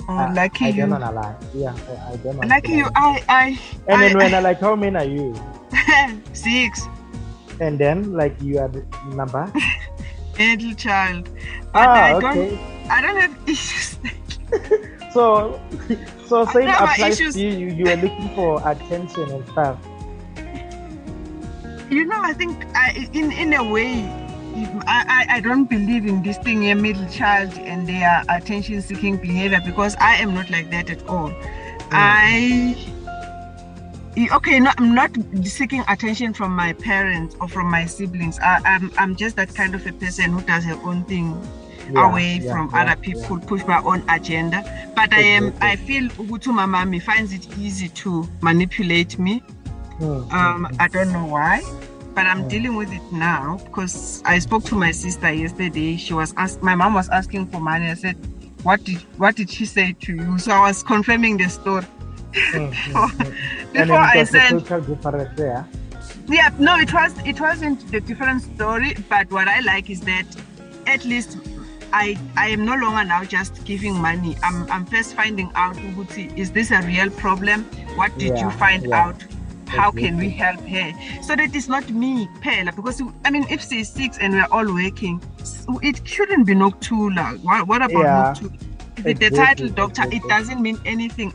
Oh, 0.09 0.17
uh, 0.17 0.33
lucky 0.33 0.65
I 0.65 0.69
you. 0.69 0.85
don't 0.85 0.99
lie. 0.99 1.35
Yeah, 1.53 1.73
I, 1.87 2.13
I 2.13 2.15
don't 2.17 2.35
know. 2.35 2.47
Lucky 2.47 2.73
you. 2.73 2.89
I, 2.95 3.23
I. 3.29 3.59
And 3.87 4.01
I, 4.01 4.07
then 4.07 4.17
when 4.17 4.33
I, 4.33 4.37
I 4.37 4.41
like, 4.51 4.59
how 4.59 4.75
many 4.75 4.95
are 4.97 5.05
you? 5.05 5.33
Six. 6.33 6.87
And 7.61 7.79
then 7.79 8.11
like 8.11 8.35
you 8.41 8.59
are 8.59 8.67
the 8.67 8.83
number. 9.15 9.51
Middle 10.37 10.73
child. 10.73 11.29
But 11.71 11.87
ah, 11.87 11.93
I 11.93 12.13
okay. 12.15 12.49
don't. 12.49 12.91
I 12.91 13.01
don't 13.01 13.15
have 13.15 13.37
issues. 13.47 13.97
so, 15.13 15.61
so 16.27 16.45
same 16.51 16.67
applies 16.67 17.17
to 17.17 17.39
you. 17.39 17.67
You 17.71 17.87
are 17.87 17.95
looking 17.95 18.29
for 18.35 18.59
attention 18.67 19.29
and 19.31 19.47
stuff. 19.49 19.77
You 21.89 22.05
know, 22.05 22.19
I 22.21 22.33
think 22.33 22.65
I, 22.75 23.07
in 23.13 23.31
in 23.31 23.53
a 23.53 23.63
way 23.63 24.23
I, 24.85 25.25
I, 25.29 25.39
don't 25.39 25.65
believe 25.65 26.05
in 26.05 26.21
this 26.21 26.37
thing 26.37 26.69
a 26.69 26.75
middle 26.75 27.07
child 27.09 27.53
and 27.57 27.87
their 27.89 28.23
attention 28.29 28.81
seeking 28.83 29.17
behavior 29.17 29.59
because 29.65 29.95
I 29.99 30.17
am 30.17 30.35
not 30.35 30.51
like 30.51 30.69
that 30.69 30.91
at 30.91 31.07
all. 31.07 31.29
Mm. 31.29 31.89
I 31.91 32.75
okay, 34.35 34.59
no, 34.59 34.71
I'm 34.77 34.93
not 34.93 35.11
seeking 35.43 35.83
attention 35.87 36.33
from 36.33 36.55
my 36.55 36.73
parents 36.73 37.35
or 37.41 37.47
from 37.47 37.69
my 37.69 37.85
siblings. 37.85 38.37
I, 38.39 38.57
am 38.57 38.63
I'm, 38.65 38.91
I'm 38.97 39.15
just 39.15 39.35
that 39.37 39.55
kind 39.55 39.73
of 39.73 39.85
a 39.87 39.93
person 39.93 40.31
who 40.31 40.41
does 40.41 40.65
her 40.65 40.79
own 40.83 41.03
thing 41.05 41.35
yeah, 41.91 42.09
away 42.09 42.37
yeah, 42.37 42.51
from 42.51 42.69
yeah, 42.71 42.81
other 42.83 43.01
people, 43.01 43.39
push 43.39 43.63
my 43.65 43.81
own 43.81 44.03
agenda. 44.07 44.91
But 44.95 45.13
I 45.13 45.21
am 45.21 45.53
I 45.61 45.75
feel 45.77 46.09
Ugutu 46.09 46.53
Mamami 46.53 47.01
finds 47.01 47.33
it 47.33 47.57
easy 47.57 47.89
to 47.89 48.27
manipulate 48.41 49.17
me. 49.17 49.41
Mm. 49.99 50.31
Um, 50.31 50.67
I 50.79 50.87
don't 50.87 51.11
know 51.11 51.25
why 51.25 51.61
but 52.13 52.27
I'm 52.27 52.47
dealing 52.47 52.75
with 52.75 52.91
it 52.91 53.01
now 53.11 53.59
because 53.65 54.21
I 54.25 54.39
spoke 54.39 54.63
to 54.65 54.75
my 54.75 54.91
sister 54.91 55.31
yesterday. 55.31 55.97
She 55.97 56.13
was 56.13 56.33
asked, 56.37 56.61
my 56.61 56.75
mom 56.75 56.93
was 56.93 57.09
asking 57.09 57.47
for 57.47 57.59
money. 57.59 57.89
I 57.89 57.95
said, 57.95 58.17
"What 58.63 58.83
did 58.83 59.01
what 59.17 59.35
did 59.35 59.49
she 59.49 59.65
say 59.65 59.93
to 60.01 60.15
you?" 60.15 60.37
So 60.37 60.51
I 60.51 60.67
was 60.67 60.83
confirming 60.83 61.37
the 61.37 61.49
story. 61.49 61.85
Mm-hmm. 62.33 63.73
Before 63.73 63.97
I 63.97 64.23
said, 64.23 64.63
yeah. 65.37 65.65
yeah, 66.27 66.49
no, 66.59 66.77
it 66.77 66.93
was 66.93 67.17
it 67.25 67.39
wasn't 67.39 67.91
the 67.91 67.99
different 67.99 68.41
story. 68.41 68.95
But 69.09 69.31
what 69.31 69.47
I 69.47 69.59
like 69.61 69.89
is 69.89 70.01
that 70.01 70.25
at 70.85 71.05
least 71.05 71.37
I 71.91 72.17
I 72.37 72.49
am 72.49 72.65
no 72.65 72.75
longer 72.75 73.03
now 73.03 73.23
just 73.23 73.65
giving 73.65 73.95
money. 73.95 74.35
I'm 74.43 74.69
I'm 74.71 74.85
first 74.85 75.15
finding 75.15 75.51
out 75.55 75.77
is 76.37 76.51
this 76.51 76.71
a 76.71 76.81
real 76.83 77.09
problem? 77.09 77.63
What 77.95 78.15
did 78.17 78.35
yeah, 78.35 78.45
you 78.45 78.51
find 78.51 78.85
yeah. 78.85 79.05
out? 79.05 79.23
How 79.73 79.91
can 79.91 80.17
we 80.17 80.29
help 80.29 80.61
her? 80.61 80.91
So 81.21 81.35
that 81.35 81.55
it's 81.55 81.67
not 81.67 81.89
me 81.89 82.27
Pella 82.41 82.71
because 82.71 83.01
I 83.25 83.29
mean 83.29 83.45
if 83.49 83.67
she's 83.67 83.89
six 83.89 84.17
and 84.19 84.33
we're 84.33 84.47
all 84.51 84.73
working 84.73 85.21
it 85.81 86.05
shouldn't 86.07 86.45
be 86.45 86.53
Noctula 86.53 87.41
what, 87.43 87.67
what 87.67 87.81
about 87.81 87.91
yeah. 87.91 88.33
Noctula 88.33 88.73
the, 88.97 89.13
the 89.13 89.29
title 89.31 89.69
doctor 89.69 90.03
it 90.11 90.21
doesn't 90.29 90.61
mean 90.61 90.79
anything. 90.85 91.33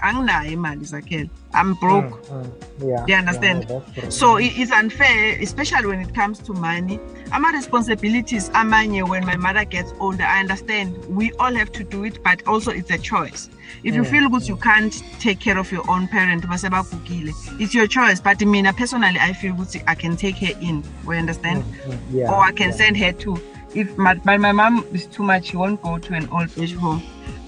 I'm 1.52 1.74
broke. 1.74 2.04
Mm, 2.04 2.46
mm, 2.46 2.88
yeah. 2.88 3.04
You 3.06 3.14
understand? 3.16 3.66
Yeah, 3.68 4.08
so 4.08 4.36
it's 4.36 4.70
unfair 4.70 5.38
especially 5.40 5.86
when 5.86 6.00
it 6.00 6.14
comes 6.14 6.38
to 6.40 6.52
money 6.52 7.00
my 7.38 7.50
responsibilities 7.52 8.48
amanye 8.50 9.08
when 9.08 9.24
my 9.24 9.36
mother 9.36 9.64
gets 9.64 9.92
older 10.00 10.24
i 10.24 10.40
understand. 10.40 10.96
We 11.06 11.32
all 11.32 11.54
have 11.54 11.72
to 11.72 11.84
do 11.84 12.04
it 12.04 12.22
but 12.22 12.46
also 12.46 12.70
it's 12.70 12.90
a 12.90 12.98
choice. 12.98 13.50
If 13.84 13.94
you 13.94 14.04
feel 14.04 14.28
good 14.28 14.48
you 14.48 14.56
can't 14.56 14.92
take 15.20 15.40
care 15.40 15.58
of 15.58 15.70
your 15.70 15.88
own 15.90 16.08
parent 16.08 16.44
it's 16.48 17.74
your 17.74 17.86
choice 17.86 18.20
but 18.20 18.40
me 18.40 18.62
personally 18.72 19.18
i 19.20 19.32
feel 19.32 19.54
good 19.54 19.82
i 19.86 19.94
can 19.94 20.16
take 20.16 20.36
her 20.36 20.58
in. 20.60 20.82
We 21.04 21.18
understand? 21.18 21.64
Mm, 21.64 21.98
yeah, 22.10 22.32
or 22.32 22.40
i 22.40 22.52
can 22.52 22.72
send 22.72 22.96
her 22.96 23.12
to 23.12 23.40
if 23.74 23.96
my, 23.98 24.14
my, 24.24 24.38
my 24.38 24.52
mom 24.52 24.84
is 24.92 25.06
too 25.06 25.22
much 25.22 25.46
she 25.46 25.56
won't 25.56 25.82
go 25.82 25.98
to 25.98 26.14
an 26.14 26.28
old 26.30 26.50
age 26.58 26.74
home. 26.74 27.02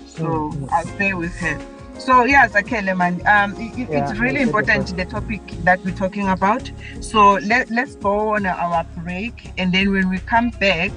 So 0.07 0.25
mm-hmm. 0.25 0.67
I'll 0.71 0.87
stay 0.87 1.15
with 1.15 1.35
her. 1.37 1.59
So 2.01 2.25
yes, 2.25 2.53
Zakele 2.53 2.97
man, 2.97 3.21
um, 3.27 3.55
it, 3.61 3.91
yeah, 3.91 4.11
it's 4.11 4.19
really 4.19 4.41
important 4.41 4.97
the 4.97 5.05
topic 5.05 5.47
that 5.65 5.85
we're 5.85 5.95
talking 5.95 6.29
about. 6.29 6.71
So 7.01 7.35
let 7.35 7.71
let's 7.71 7.95
go 7.97 8.35
on 8.35 8.47
our 8.47 8.85
break, 9.05 9.51
and 9.59 9.71
then 9.73 9.93
when 9.93 10.09
we 10.09 10.19
come 10.21 10.49
back, 10.51 10.93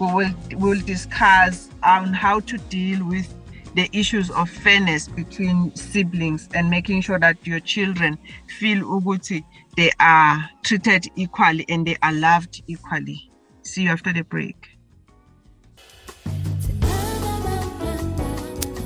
we 0.00 0.06
will 0.12 0.30
we'll 0.52 0.80
discuss 0.80 1.68
on 1.82 2.14
how 2.14 2.40
to 2.40 2.56
deal 2.56 3.06
with 3.06 3.32
the 3.74 3.90
issues 3.92 4.30
of 4.30 4.48
fairness 4.48 5.06
between 5.06 5.74
siblings 5.76 6.48
and 6.54 6.70
making 6.70 7.02
sure 7.02 7.18
that 7.18 7.36
your 7.46 7.60
children 7.60 8.18
feel 8.58 8.82
uguti 8.84 9.44
they 9.76 9.92
are 10.00 10.50
treated 10.64 11.06
equally 11.14 11.64
and 11.68 11.86
they 11.86 11.96
are 12.02 12.12
loved 12.12 12.62
equally. 12.66 13.30
See 13.62 13.82
you 13.82 13.90
after 13.90 14.12
the 14.12 14.24
break. 14.24 14.67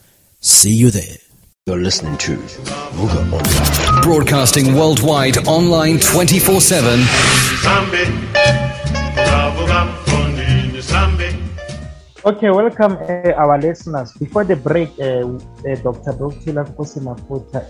See 0.41 0.73
you 0.73 0.91
there. 0.91 1.19
You're 1.67 1.79
listening 1.79 2.17
to 2.19 2.37
Vuga 2.37 3.25
Online. 3.33 4.03
Broadcasting 4.03 4.75
worldwide 4.75 5.39
online 5.49 5.97
24-7. 5.97 7.01
Okay, 12.27 12.51
welcome 12.51 12.93
uh, 12.93 13.33
our 13.37 13.59
listeners. 13.59 14.13
Before 14.13 14.45
the 14.45 14.57
break, 14.57 14.91
uh, 15.01 15.29
uh, 15.29 15.75
Dr. 15.83 16.13
Dr. 16.13 16.65
Kosimafuta 16.77 17.65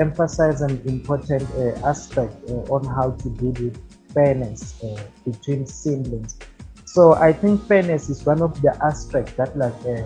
emphasized 0.00 0.62
an 0.62 0.80
important 0.86 1.48
uh, 1.52 1.86
aspect 1.86 2.34
uh, 2.48 2.74
on 2.74 2.84
how 2.84 3.12
to 3.22 3.28
deal 3.30 3.52
with 3.64 3.76
fairness 4.14 4.82
uh, 4.82 5.00
between 5.24 5.66
siblings. 5.66 6.38
So 6.84 7.14
I 7.14 7.32
think 7.32 7.66
fairness 7.68 8.10
is 8.10 8.24
one 8.26 8.42
of 8.42 8.60
the 8.62 8.76
aspects 8.82 9.32
that 9.34 9.56
like 9.56 9.74
uh, 9.86 10.02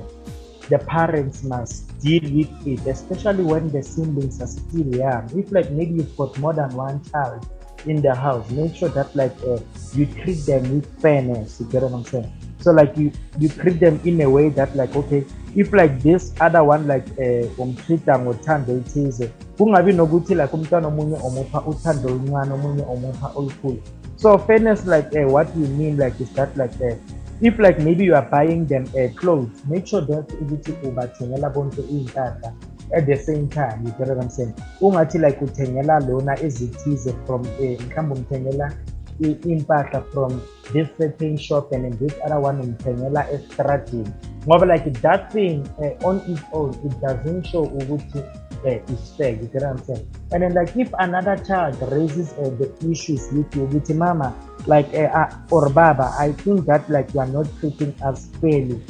the 0.68 0.78
parents 0.78 1.42
must 1.42 1.98
deal 2.00 2.22
with 2.22 2.66
it, 2.66 2.86
especially 2.86 3.44
when 3.44 3.70
the 3.70 3.82
siblings 3.82 4.40
are 4.40 4.46
still 4.46 4.86
young. 4.94 5.30
If 5.38 5.52
like 5.52 5.70
maybe 5.70 5.94
you've 5.94 6.16
got 6.16 6.36
more 6.38 6.52
than 6.52 6.74
one 6.74 7.02
child 7.04 7.48
in 7.86 8.02
the 8.02 8.14
house, 8.14 8.50
make 8.50 8.74
sure 8.74 8.88
that 8.90 9.14
like 9.14 9.36
uh, 9.46 9.58
you 9.94 10.06
treat 10.06 10.44
them 10.46 10.74
with 10.74 11.00
fairness. 11.00 11.60
You 11.60 11.66
get 11.66 11.82
what 11.82 11.92
I'm 11.92 12.04
saying? 12.04 12.32
So 12.60 12.72
like 12.72 12.96
you 12.96 13.12
you 13.38 13.48
treat 13.48 13.80
them 13.80 14.00
in 14.04 14.20
a 14.22 14.28
way 14.28 14.48
that 14.50 14.74
like 14.74 14.94
okay, 14.96 15.24
if 15.56 15.72
like 15.72 16.00
this 16.02 16.34
other 16.40 16.62
one 16.62 16.86
like 16.86 17.06
uh, 17.18 17.62
umtreata 17.62 18.18
ngothando 18.18 18.72
oluthize 18.72 19.30
kungabi 19.58 19.92
nokuthi 19.92 20.34
like 20.34 20.56
umntwana 20.56 20.88
omunye 20.88 21.16
omupha 21.16 21.62
uthando 21.66 22.08
oluncane 22.08 22.52
omunye 22.52 22.82
omupha 22.82 23.30
olukhulu. 23.34 23.78
So 24.16 24.38
fairness 24.38 24.86
like 24.86 25.14
uh, 25.16 25.32
what 25.32 25.56
we 25.56 25.66
mean 25.68 25.96
like 25.96 26.20
is 26.20 26.30
that 26.34 26.56
like 26.56 26.74
uh, 26.80 26.96
if 27.40 27.58
like 27.58 27.78
maybe 27.78 28.04
you 28.04 28.14
are 28.14 28.28
buying 28.30 28.66
them 28.66 28.84
uh, 28.96 29.12
clothes 29.14 29.64
make 29.68 29.86
sure 29.86 30.06
that 30.06 30.32
ukuthi 30.42 30.72
ubathengela 30.88 31.50
bonke 31.50 31.80
iy'mpahla 31.80 32.52
at 32.92 33.06
the 33.06 33.16
same 33.16 33.48
time 33.48 33.84
you 33.84 33.92
get 33.98 34.08
what 34.08 34.22
I'm 34.22 34.30
saying? 34.30 34.54
Ungathi 34.80 35.20
like 35.20 35.40
uthengela 35.40 36.00
lona 36.00 36.34
ezithize 36.42 37.14
from 37.26 37.40
uh, 37.42 37.82
mhlawumbe 37.82 38.14
umthengela 38.14 38.72
impahla 39.20 40.02
from 40.12 40.40
this 40.72 40.88
certain 40.98 41.36
shop 41.36 41.72
and 41.72 41.84
then 41.84 41.98
this 41.98 42.14
other 42.24 42.40
one 42.40 42.60
umthengela 42.60 43.30
estradini 43.30 44.10
ngoba 44.46 44.66
like 44.66 44.92
that 45.00 45.32
thing 45.32 45.66
uh, 45.80 46.08
on 46.08 46.20
its 46.30 46.42
own 46.52 46.70
it 46.84 46.94
doesn't 47.00 47.46
show 47.46 47.64
ukuthi 47.64 48.20
uh, 48.64 48.92
is 48.92 49.12
fair 49.16 49.32
you 49.32 49.48
get 49.52 49.62
what 49.62 49.70
I'm 49.70 49.82
saying? 49.84 50.06
And 50.32 50.42
then 50.42 50.54
like 50.54 50.76
if 50.76 50.92
another 50.98 51.36
child 51.44 51.76
raises 51.92 52.32
uh, 52.32 52.50
the 52.60 52.68
issues 52.90 53.30
with 53.32 53.54
you 53.56 53.66
ukuthi 53.66 53.94
mama 53.96 54.34
like 54.66 54.92
uh, 54.94 55.30
or 55.50 55.68
baba 55.70 56.14
I 56.18 56.32
think 56.32 56.66
that 56.66 56.88
like 56.88 57.12
you 57.14 57.20
are 57.20 57.32
not 57.38 57.46
treating 57.60 57.94
us 58.02 58.28
fairly 58.40 58.80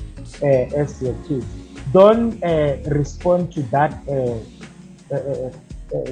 uh, 0.42 0.80
as 0.80 1.02
your 1.02 1.14
kids. 1.28 1.46
Don't 1.92 2.42
uh, 2.42 2.76
respond 2.86 3.52
to 3.52 3.62
that 3.74 3.92
uh, 4.08 4.38
uh, 5.14 5.50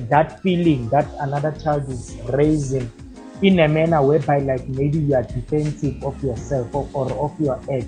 that 0.09 0.41
feeling 0.43 0.89
that 0.91 1.07
another 1.21 1.53
child 1.63 1.89
is 1.89 2.15
raising 2.31 2.91
in 3.43 3.59
a 3.59 3.69
manner 3.69 4.01
whereby 4.03 4.39
like 4.39 4.67
maybe 4.69 4.99
you 4.99 5.15
are 5.15 5.25
defensive 5.25 6.03
of 6.05 6.15
yourself 6.23 6.73
or, 6.75 6.89
or 6.93 7.11
of 7.19 7.41
your 7.41 7.59
ex 7.69 7.87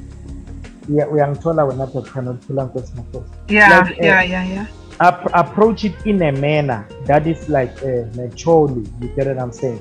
uyangithola 0.89 1.65
wena 1.65 1.87
dr 1.87 2.23
nokuthula 2.23 2.65
nkosi 2.65 2.93
makosi. 2.97 3.31
Yeah 3.49 3.79
like, 3.79 4.01
uh, 4.01 4.07
yeah 4.07 4.31
yeah 4.31 4.53
yeah. 4.53 4.67
ap 4.99 5.31
approach 5.33 5.85
it 5.85 5.95
in 6.07 6.23
a 6.23 6.33
manner 6.33 6.87
that 7.07 7.27
is 7.27 7.49
like 7.49 7.73
uh, 7.83 8.17
maturely 8.17 8.87
you 9.01 9.09
get 9.17 9.27
what 9.27 9.39
i'm 9.39 9.53
saying? 9.53 9.81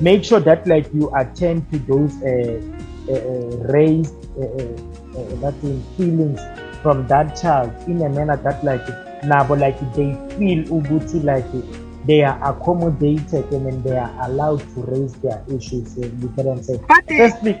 Make 0.00 0.24
sure 0.24 0.40
that 0.40 0.66
like 0.66 0.88
you 0.94 1.10
attend 1.14 1.70
to 1.72 1.78
those 1.78 2.12
uh, 2.22 2.60
uh, 3.12 3.56
raised 3.72 4.14
that 5.42 5.54
in 5.62 5.82
feelings 5.96 6.40
from 6.82 7.06
that 7.08 7.36
child 7.36 7.70
in 7.86 8.00
a 8.02 8.08
manner 8.08 8.36
that 8.36 8.64
like 8.64 8.86
nabo 9.22 9.58
like 9.58 9.78
they 9.94 10.16
feel 10.38 10.64
ukuthi 10.64 11.22
like 11.24 11.44
they 12.06 12.22
are 12.24 12.38
accommodated 12.50 13.44
and 13.52 13.66
then 13.66 13.82
they 13.82 13.98
are 13.98 14.12
allowed 14.22 14.60
to 14.74 14.80
raise 14.82 15.12
their 15.20 15.42
issues 15.54 15.98
uh, 15.98 16.06
you 16.06 16.28
get 16.36 16.46
what 16.46 16.56
i'm 16.56 16.62
saying? 16.62 16.84
But 16.88 17.04
firstly 17.08 17.58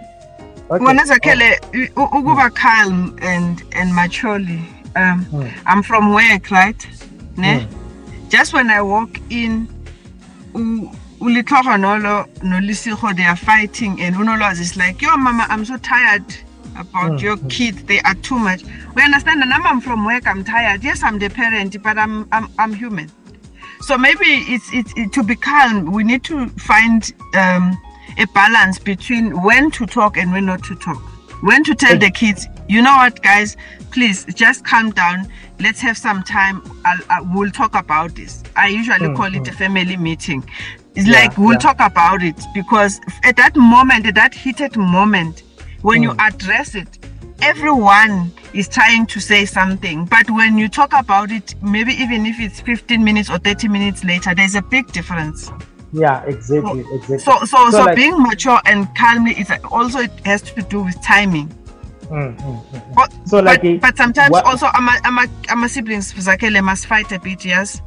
zakhele 1.04 1.58
ukuba 1.96 2.50
calm 2.54 3.16
and 3.22 3.62
and 3.72 3.94
maturely 3.94 4.62
um 4.96 5.24
mm. 5.32 5.52
i'm 5.66 5.82
from 5.82 6.12
work 6.14 6.50
right? 6.50 6.86
Ne? 7.36 7.60
Mm. 7.60 8.30
just 8.30 8.52
when 8.52 8.70
i 8.70 8.80
walk 8.80 9.18
in 9.30 9.66
ulitlhogo 11.20 11.76
nolo 11.76 12.26
nolisigo 12.42 13.14
they 13.16 13.24
are 13.24 13.36
fighting 13.36 14.00
and 14.00 14.16
unolwazi 14.16 14.60
is 14.60 14.76
like 14.76 15.02
yo 15.02 15.16
mama 15.16 15.46
i'm 15.50 15.64
so 15.64 15.76
tired 15.78 16.24
about 16.76 17.12
mm. 17.12 17.22
your 17.22 17.36
kids 17.48 17.82
they 17.84 18.00
are 18.00 18.14
too 18.22 18.38
much. 18.38 18.62
We 18.94 19.02
understand 19.02 19.42
and 19.42 19.52
i'm 19.52 19.80
from 19.80 20.04
work 20.04 20.26
i'm 20.26 20.44
tired. 20.44 20.84
Yes 20.84 21.02
i'm 21.02 21.18
the 21.18 21.28
parent 21.28 21.82
but 21.82 21.98
i'm 21.98 22.28
i'm, 22.32 22.48
I'm 22.58 22.72
human. 22.74 23.10
So 23.82 23.98
maybe 23.98 24.24
it's, 24.24 24.68
it's 24.72 24.92
it, 24.96 25.12
to 25.14 25.24
be 25.24 25.34
calm 25.34 25.90
we 25.90 26.04
need 26.04 26.22
to 26.24 26.46
find 26.50 27.12
um, 27.34 27.76
a 28.18 28.26
balance 28.28 28.78
between 28.78 29.42
when 29.42 29.70
to 29.72 29.86
talk 29.86 30.16
and 30.16 30.32
when 30.32 30.46
not 30.46 30.62
to 30.64 30.74
talk. 30.76 31.00
When 31.42 31.64
to 31.64 31.74
tell 31.74 31.96
the 31.98 32.10
kids 32.10 32.46
you 32.70 32.82
know 32.82 32.94
what 32.98 33.20
guys? 33.20 33.56
Please 33.90 34.24
just 34.26 34.64
calm 34.64 34.92
down. 34.92 35.26
Let's 35.58 35.80
have 35.80 35.98
some 35.98 36.22
time. 36.22 36.62
I'll, 36.84 37.00
I, 37.10 37.20
we'll 37.20 37.50
talk 37.50 37.74
about 37.74 38.14
this. 38.14 38.44
I 38.54 38.68
usually 38.68 39.08
mm, 39.08 39.16
call 39.16 39.34
it 39.34 39.48
a 39.48 39.52
family 39.52 39.96
meeting. 39.96 40.48
It's 40.94 41.08
yeah, 41.08 41.22
like 41.22 41.36
we'll 41.36 41.54
yeah. 41.54 41.58
talk 41.58 41.80
about 41.80 42.22
it 42.22 42.40
because 42.54 43.00
at 43.24 43.36
that 43.38 43.56
moment 43.56 44.06
at 44.06 44.14
that 44.14 44.34
heated 44.34 44.76
moment 44.76 45.42
when 45.82 45.98
mm. 45.98 46.02
you 46.04 46.14
address 46.20 46.76
it 46.76 46.98
everyone 47.42 48.30
is 48.52 48.68
trying 48.68 49.06
to 49.06 49.18
say 49.18 49.46
something. 49.46 50.04
But 50.04 50.30
when 50.30 50.56
you 50.56 50.68
talk 50.68 50.92
about 50.92 51.32
it 51.32 51.56
maybe 51.60 51.92
even 51.94 52.24
if 52.24 52.38
it's 52.38 52.60
15 52.60 53.02
minutes 53.02 53.30
or 53.30 53.38
30 53.38 53.66
minutes 53.66 54.04
later 54.04 54.32
there's 54.32 54.54
a 54.54 54.62
big 54.62 54.92
difference 54.92 55.50
yeah 55.92 56.22
exactly 56.24 56.82
so, 56.82 56.94
exactly. 56.94 57.18
So 57.18 57.32
so 57.40 57.44
so, 57.44 57.70
so 57.70 57.84
like, 57.84 57.96
being 57.96 58.22
mature 58.22 58.60
and 58.64 58.86
calmly 58.96 59.32
is 59.32 59.50
also 59.70 60.00
it 60.00 60.12
has 60.24 60.42
to 60.42 60.62
do 60.62 60.82
with 60.82 61.00
timing. 61.02 61.48
Mm, 62.10 62.36
mm, 62.38 62.64
mm, 62.72 62.94
but, 62.94 63.14
so 63.24 63.38
like 63.38 63.62
but, 63.62 63.80
but 63.80 63.96
sometimes 63.96 64.30
what, 64.30 64.44
also 64.44 64.66
I'm 64.66 64.88
a, 64.88 64.98
I'm 65.04 65.18
a, 65.18 65.26
I'm 65.48 65.62
a 65.62 65.68
siblings 65.68 66.12
zakele 66.12 66.62
must 66.62 66.86
fight 66.86 67.12
a 67.12 67.20
bit 67.20 67.44
yes? 67.44 67.82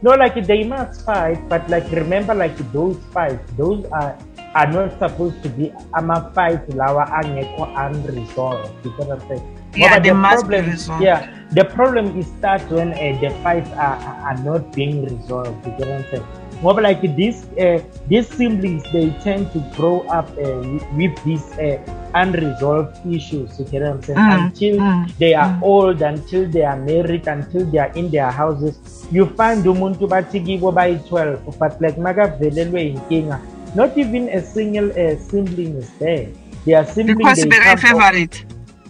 No 0.00 0.12
like 0.12 0.34
they 0.46 0.64
must 0.64 1.04
fight 1.04 1.46
but 1.48 1.68
like 1.68 1.90
remember 1.92 2.34
like 2.34 2.56
those 2.72 2.96
fights 3.12 3.52
those 3.56 3.84
are 3.92 4.16
are 4.54 4.72
not 4.72 4.98
supposed 4.98 5.42
to 5.42 5.50
be 5.50 5.70
ama-fight 5.94 6.64
lawa 6.68 7.04
angekho 7.20 7.68
unresolved 7.76 8.72
because 8.82 9.10
of 9.10 9.20
that. 9.28 9.42
Yeah, 9.76 9.98
the 10.00 10.16
problem 10.16 11.02
yeah 11.02 11.28
the 11.52 11.64
problem 11.64 12.18
is 12.18 12.32
that 12.40 12.64
when 12.72 12.96
uh, 12.96 13.20
the 13.20 13.28
fights 13.44 13.68
are, 13.76 14.00
are 14.00 14.38
not 14.40 14.72
being 14.72 15.04
resolved 15.04 15.60
you 15.66 15.72
get 15.76 15.88
what 15.88 16.00
I'm 16.00 16.04
saying 16.10 16.45
ngoba 16.62 16.82
like 16.82 17.02
these 17.16 17.44
uh, 17.58 17.78
these 18.08 18.28
siblings 18.28 18.82
they 18.92 19.10
tend 19.24 19.50
to 19.52 19.60
grow 19.76 20.00
up 20.08 20.28
uh, 20.38 20.60
with, 20.64 20.84
with 20.98 21.14
these 21.24 21.46
uh, 21.58 21.78
unresolved 22.14 22.96
issues 23.06 23.58
you 23.58 23.64
get 23.66 23.82
what 23.82 23.90
I'm 23.92 24.02
saying 24.02 24.18
mm, 24.18 24.44
until 24.44 24.76
mm, 24.78 25.16
they 25.18 25.34
are 25.34 25.52
mm. 25.52 25.62
old 25.62 26.00
until 26.02 26.48
they 26.48 26.64
are 26.64 26.78
married 26.80 27.28
until 27.28 27.64
they 27.66 27.78
are 27.78 27.92
in 27.92 28.10
their 28.10 28.30
houses 28.30 28.78
you 29.12 29.26
find 29.40 29.66
umuntu 29.66 30.08
bathi 30.08 30.40
kibo 30.40 30.72
bayi-12 30.72 31.58
but 31.60 31.76
like 31.80 31.98
makavelelwe 32.08 32.80
inkinga 32.92 33.38
not 33.76 33.96
even 33.98 34.28
a 34.30 34.40
single 34.40 34.90
uh, 34.92 35.18
sibling 35.18 35.76
is 35.76 35.90
there. 35.98 36.28
They 36.64 36.74
are 36.74 36.86
simply 36.86 37.14
because 37.14 37.44
they're 37.44 37.76
favorite. 37.76 38.44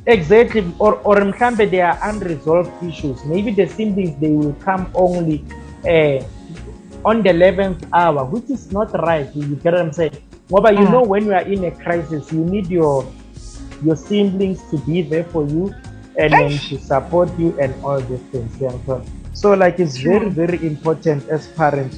Exactly, 0.07 0.63
or 0.79 0.95
or 1.03 1.17
mhlambe 1.17 1.69
there 1.71 1.87
are 1.91 1.99
unresolved 2.11 2.71
issues. 2.89 3.25
Maybe 3.25 3.51
the 3.51 3.67
siblings 3.67 4.15
they 4.21 4.31
will 4.31 4.55
come 4.65 4.87
only 4.95 5.45
uh, 5.83 6.23
on 7.07 7.23
the 7.23 7.31
11th 7.31 7.89
hour, 7.95 8.25
which 8.27 8.51
is 8.51 8.73
not 8.73 8.91
right. 9.07 9.31
You 9.35 9.55
get 9.63 9.73
what 9.73 9.81
I'm 9.81 9.93
saying? 9.93 10.19
Well, 10.51 10.63
but 10.63 10.75
you 10.75 10.85
mm. 10.85 10.91
know 10.91 11.03
when 11.03 11.25
you 11.25 11.33
are 11.33 11.47
in 11.47 11.65
a 11.65 11.71
crisis, 11.71 12.33
you 12.33 12.43
need 12.45 12.67
your 12.67 13.07
your 13.85 13.95
siblings 13.95 14.61
to 14.71 14.79
be 14.89 15.03
there 15.03 15.25
for 15.25 15.47
you 15.47 15.73
and 16.19 16.33
then 16.33 16.51
to 16.51 16.79
support 16.79 17.31
you 17.39 17.55
and 17.61 17.73
all 17.85 18.01
these 18.01 18.25
things. 18.33 18.51
So 19.35 19.53
like 19.53 19.79
it's 19.79 19.99
very 19.99 20.29
very 20.29 20.59
important 20.67 21.29
as 21.29 21.47
parents. 21.49 21.97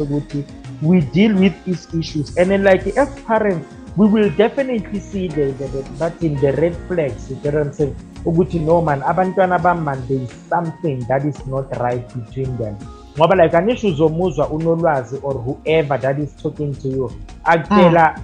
We 0.83 1.01
deal 1.01 1.35
with 1.35 1.57
these 1.65 1.89
issues 1.95 2.37
and 2.37 2.51
then 2.51 2.63
like 2.63 2.87
as 2.87 3.09
parents 3.23 3.67
we 3.97 4.07
will 4.07 4.31
definitely 4.39 5.01
see 5.01 5.27
the, 5.27 5.51
the, 5.59 5.67
the 5.75 5.83
that 5.99 6.23
in 6.23 6.37
the 6.39 6.53
red 6.55 6.77
flags 6.87 7.29
you 7.31 7.37
get 7.43 7.55
what 7.55 7.67
I'm 7.67 7.73
saying 7.73 7.97
ukuthi 8.23 8.63
no 8.63 8.79
man 8.81 9.03
abantwana 9.03 9.59
bamman 9.59 9.99
there 10.07 10.23
is 10.23 10.31
something 10.47 11.03
that 11.11 11.27
is 11.27 11.39
not 11.51 11.67
right 11.83 12.07
between 12.15 12.55
them 12.63 12.79
ngoba 13.19 13.35
like 13.37 13.57
anisho 13.57 13.89
uzomuzwa 13.89 14.49
unolwazi 14.49 15.17
or 15.23 15.35
whoever 15.35 16.01
that 16.01 16.19
is 16.19 16.37
talking 16.37 16.75
to 16.75 16.89
you 16.89 17.11
akutela 17.45 18.19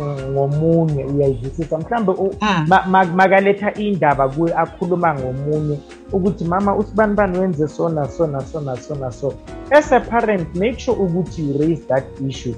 mm. 0.00 0.32
ngomunye 0.32 1.04
uyayizwisisa 1.04 1.78
mhlawumbe 1.78 2.12
mm. 2.40 3.14
makaletha 3.14 3.74
indaba 3.74 4.28
kuye 4.28 4.54
akhuluma 4.54 5.14
ngomunye 5.14 5.78
ukuthi 6.12 6.44
mama 6.44 6.76
usibanibani 6.76 7.38
wenze 7.38 7.68
so 7.68 7.88
na 7.88 8.08
so 8.08 8.26
na 8.26 8.40
so 8.40 8.60
na 8.60 8.76
so 8.76 8.94
na 8.94 9.12
so 9.12 9.34
as 9.70 9.92
a 9.92 10.00
parent 10.00 10.54
make 10.54 10.78
sure 10.78 10.98
ukuthi 11.00 11.48
you 11.48 11.58
raise 11.58 11.82
that 11.82 12.04
issue 12.28 12.54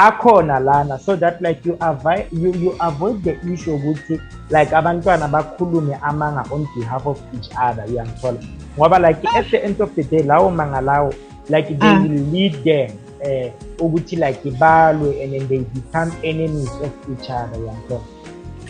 akhona 0.00 0.58
lana 0.64 0.98
so 0.98 1.14
that 1.16 1.42
like 1.42 1.64
you 1.64 1.76
avoid 1.80 2.26
you, 2.32 2.52
you 2.54 2.76
avoid 2.80 3.22
the 3.22 3.36
issue 3.52 3.74
ukuthi 3.74 4.20
like 4.50 4.70
abantwana 4.70 5.28
bakhulume 5.28 5.94
amanga 6.02 6.42
on 6.52 6.66
behalf 6.74 7.06
of 7.06 7.20
each 7.34 7.50
other 7.56 7.84
uyangithola? 7.84 8.38
Ngoba 8.76 8.98
like 8.98 9.24
at 9.36 9.50
the 9.50 9.64
end 9.64 9.80
of 9.80 9.94
the 9.94 10.02
day 10.04 10.22
lawo 10.22 10.50
manga 10.50 10.80
lawo 10.80 11.14
like 11.48 11.68
they 11.68 11.94
mm. 11.94 12.08
will 12.08 12.32
lead 12.32 12.54
them 12.64 12.90
uh, 13.20 13.50
ukuthi 13.78 14.16
like 14.16 14.40
balwe 14.58 15.22
and 15.22 15.32
then 15.32 15.48
they 15.48 15.58
become 15.58 16.12
enemies 16.24 16.70
of 16.80 16.92
each 17.12 17.30
other 17.30 17.58
yangithola 17.66 18.20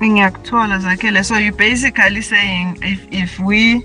ngiyakuthola 0.02 0.78
zakhele 0.78 1.24
so 1.24 1.38
you're 1.38 1.56
basically 1.56 2.22
saying 2.22 2.76
if 2.82 3.06
if 3.10 3.40
we 3.40 3.84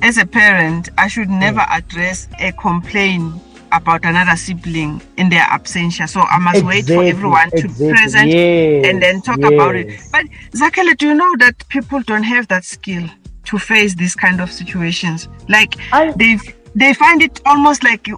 as 0.00 0.18
a 0.18 0.26
parent 0.26 0.90
i 0.96 1.08
should 1.08 1.30
never 1.30 1.66
address 1.68 2.28
a 2.38 2.52
complaint 2.52 3.34
about 3.72 4.04
another 4.04 4.36
sibling 4.36 5.00
in 5.16 5.28
their 5.28 5.44
absentia 5.44 6.08
so 6.08 6.20
i 6.20 6.38
must 6.38 6.62
wait 6.64 6.84
for 6.86 7.02
everyone 7.02 7.50
to 7.50 7.64
exactly. 7.64 7.90
present 7.90 8.28
Yes, 8.30 8.86
and 8.86 9.02
then 9.02 9.22
talk 9.22 9.38
about 9.38 9.74
it 9.76 9.88
but 10.12 10.24
zakele 10.52 10.96
do 10.96 11.06
you 11.08 11.14
know 11.14 11.34
that 11.38 11.66
people 11.68 12.00
don't 12.02 12.22
have 12.24 12.48
that 12.48 12.64
skill 12.64 13.08
to 13.44 13.58
face 13.58 13.94
these 13.94 14.14
kind 14.14 14.40
of 14.40 14.50
situations 14.52 15.28
like 15.48 15.76
I- 15.92 16.12
they 16.16 16.38
they 16.74 16.94
find 16.94 17.20
it 17.20 17.38
almost 17.44 17.84
like 17.84 18.08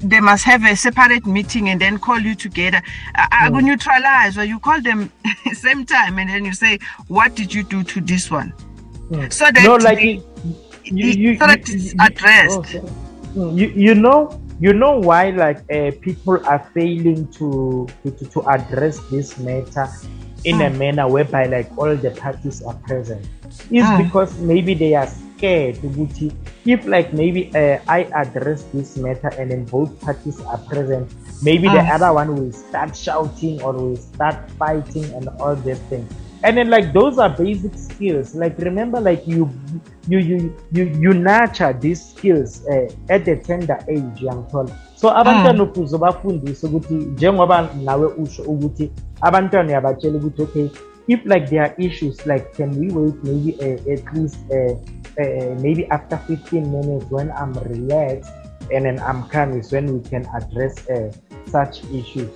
they 0.00 0.20
must 0.20 0.44
have 0.44 0.64
a 0.66 0.76
separate 0.76 1.24
meeting 1.26 1.70
and 1.70 1.80
then 1.80 1.96
call 1.98 2.18
you 2.18 2.34
together. 2.34 2.82
I, 3.14 3.48
will 3.48 3.62
neutralize, 3.62 4.36
or 4.36 4.44
you 4.44 4.58
call 4.58 4.82
them 4.82 5.10
same 5.54 5.86
time 5.86 6.18
and 6.18 6.28
then 6.28 6.44
you 6.44 6.52
say, 6.52 6.78
"What 7.08 7.34
did 7.34 7.54
you 7.54 7.62
do 7.62 7.82
to 7.82 8.02
this 8.02 8.30
one?" 8.30 8.52
So 9.30 9.46
that 9.50 9.62
no, 9.64 9.76
like 9.76 9.96
they- 9.96 10.20
you, 10.84 11.06
you, 11.06 11.06
you, 11.06 11.30
you- 11.32 11.92
addressed. 12.00 12.76
oh. 12.76 12.90
Mm, 13.34 13.56
you, 13.58 13.68
you 13.68 13.94
know, 13.94 14.38
you 14.64 14.72
know 14.82 14.94
why 15.08 15.22
like 15.44 15.58
uh, 15.76 15.90
people 16.06 16.38
are 16.52 16.62
failing 16.74 17.20
to, 17.38 17.46
to 18.02 18.08
to 18.18 18.24
to 18.34 18.38
address 18.54 18.96
this 19.10 19.28
matter 19.48 19.86
in 20.50 20.60
a 20.62 20.70
manner 20.82 21.06
whereby 21.14 21.44
like 21.54 21.68
all 21.80 21.94
the 22.04 22.12
parties 22.24 22.62
are 22.68 22.78
present 22.88 23.22
is 23.70 23.86
Mm. 23.86 23.98
because 24.04 24.30
maybe 24.50 24.72
they 24.82 24.92
are 25.00 25.08
scared 25.18 25.76
ukuthi 25.88 26.28
if 26.74 26.80
like 26.94 27.08
maybe 27.20 27.42
uh, 27.60 27.76
I 27.96 28.00
address 28.22 28.60
this 28.74 28.90
matter 29.04 29.30
and 29.38 29.50
then 29.50 29.62
both 29.76 29.90
parties 30.06 30.38
are 30.52 30.60
present 30.70 31.10
maybe 31.48 31.66
the 31.76 31.82
Mm. 31.82 31.94
other 31.94 32.10
one 32.20 32.30
will 32.38 32.52
start 32.52 32.94
shouting 33.06 33.60
or 33.66 33.72
will 33.82 33.96
start 34.10 34.38
fighting 34.62 35.06
and 35.16 35.26
all 35.42 35.56
these 35.66 35.82
things 35.90 36.10
and 36.44 36.56
then 36.56 36.70
like 36.70 36.92
those 36.92 37.18
are 37.18 37.30
basic 37.30 37.74
skills. 37.76 38.34
Like 38.34 38.58
remember 38.58 39.00
like 39.00 39.26
you 39.26 39.50
you 40.08 40.18
you 40.18 40.56
you, 40.72 40.84
you 40.98 41.14
nurture 41.14 41.72
these 41.72 42.04
skills 42.04 42.66
uh, 42.66 42.88
at 43.08 43.24
the 43.24 43.36
tender 43.36 43.78
age 43.88 44.22
yangithola 44.22 44.76
so 44.96 45.10
abantwana 45.10 45.62
ukuze 45.62 45.98
bafundise 45.98 46.66
ukuthi 46.66 46.94
njengoba 46.94 47.68
nawe 47.84 48.06
usho 48.06 48.42
ukuthi 48.42 48.92
abantwana 49.20 49.68
uyabatshela 49.68 50.18
ukuthi 50.18 50.42
okay 50.42 50.68
if 51.06 51.26
like 51.26 51.46
there 51.46 51.60
are 51.60 51.74
issues 51.78 52.26
like 52.26 52.44
can 52.56 52.70
we 52.78 52.88
wait 52.94 53.14
maybe 53.24 53.54
uh, 53.60 53.92
at 53.92 54.14
least 54.14 54.38
uh, 54.50 54.72
uh, 55.18 55.60
maybe 55.60 55.86
after 55.90 56.18
15 56.28 56.60
minutes 56.60 57.06
when 57.10 57.30
i'm 57.30 57.52
relaxed 57.52 58.32
and 58.74 58.84
then 58.84 58.98
i'm 58.98 59.22
calm 59.28 59.58
is 59.58 59.72
when 59.72 59.86
we 59.94 60.00
can 60.00 60.26
address 60.34 60.90
uh, 60.90 61.12
such 61.52 61.84
issues. 61.92 62.30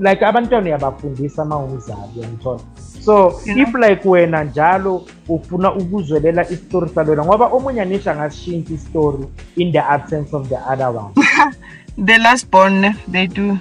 Like 0.00 0.24
abantwana 0.24 0.66
uyabafundisa 0.66 1.42
uma 1.42 1.56
umzali 1.56 2.26
so 3.00 3.40
You 3.46 3.54
know? 3.54 3.62
if 3.62 3.74
like 3.74 4.08
wena 4.08 4.44
njalo 4.44 5.02
ufuna 5.28 5.74
ukuzwelela 5.74 6.50
isitori 6.50 6.88
salona 6.94 7.24
ngoba 7.24 7.46
omunye 7.46 7.80
anisho 7.82 8.10
angasishintsha 8.10 8.74
isitori 8.74 9.24
in 9.56 9.72
the 9.72 9.78
absence 9.80 10.36
of 10.36 10.48
the 10.48 10.56
other 10.72 10.88
one 10.88 11.14
the 12.06 12.18
last 12.18 12.50
born 12.50 12.94
they 13.12 13.26
do. 13.26 13.58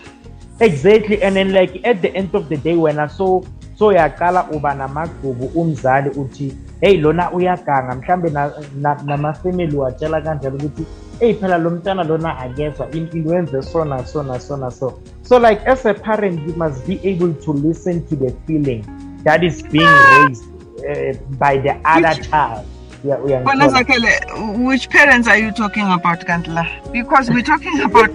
exactly 0.59 1.23
and 1.23 1.35
then 1.35 1.51
like 1.53 1.87
at 1.89 2.01
the 2.01 2.09
end 2.17 2.29
of 2.35 2.47
the 2.49 2.57
day 2.57 2.75
wena 2.75 3.09
so 3.09 3.43
so 3.77 3.87
uyaqala 3.87 4.45
uba 4.51 4.73
namagqubu 4.73 5.45
umzali 5.61 6.09
uthi 6.09 6.53
hey 6.81 6.97
lona 6.97 7.31
uyaganga 7.31 7.95
mhlambe 7.95 8.29
na- 8.29 8.51
na- 8.81 9.01
namafamily 9.05 9.77
watshela 9.77 10.21
kanjalo 10.21 10.55
ukuthi 10.57 10.85
hey 11.19 11.33
phela 11.33 11.57
lo 11.57 11.69
mntana 11.69 12.03
lona 12.03 12.37
akezwa 12.37 12.91
impilo 12.91 13.31
wenze 13.31 13.61
so 13.61 13.85
na 13.85 14.05
so 14.05 14.23
na 14.23 14.39
so 14.39 14.57
na 14.57 14.71
so 14.71 14.99
so 15.21 15.39
like 15.39 15.61
as 15.69 15.85
a 15.85 15.93
parent 15.93 16.47
you 16.47 16.55
must 16.55 16.87
be 16.87 16.99
able 17.09 17.33
to 17.33 17.53
listen 17.53 18.01
to 18.07 18.15
the 18.15 18.33
feeling 18.47 18.83
that 19.23 19.43
is 19.43 19.61
being 19.63 19.85
raised 19.85 20.43
uh, 20.85 21.13
by 21.37 21.57
the 21.57 21.73
other 21.85 22.21
child 22.23 22.65
yeah, 23.03 23.15
Bona 23.43 23.69
Zakele, 23.69 24.65
which 24.65 24.89
parents 24.89 25.27
are 25.29 25.37
you 25.37 25.51
talking 25.51 25.89
about, 25.89 26.19
Kantla? 26.27 26.91
Because 26.91 27.29
we're 27.29 27.43
talking 27.43 27.79
about. 27.89 28.09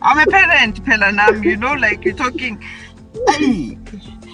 I'm 0.00 0.18
a 0.18 0.26
parent, 0.30 0.82
Pelanam. 0.84 1.44
You 1.44 1.56
know, 1.56 1.74
like 1.74 2.02
you're 2.02 2.14
talking. 2.14 2.62
yes, 3.38 3.76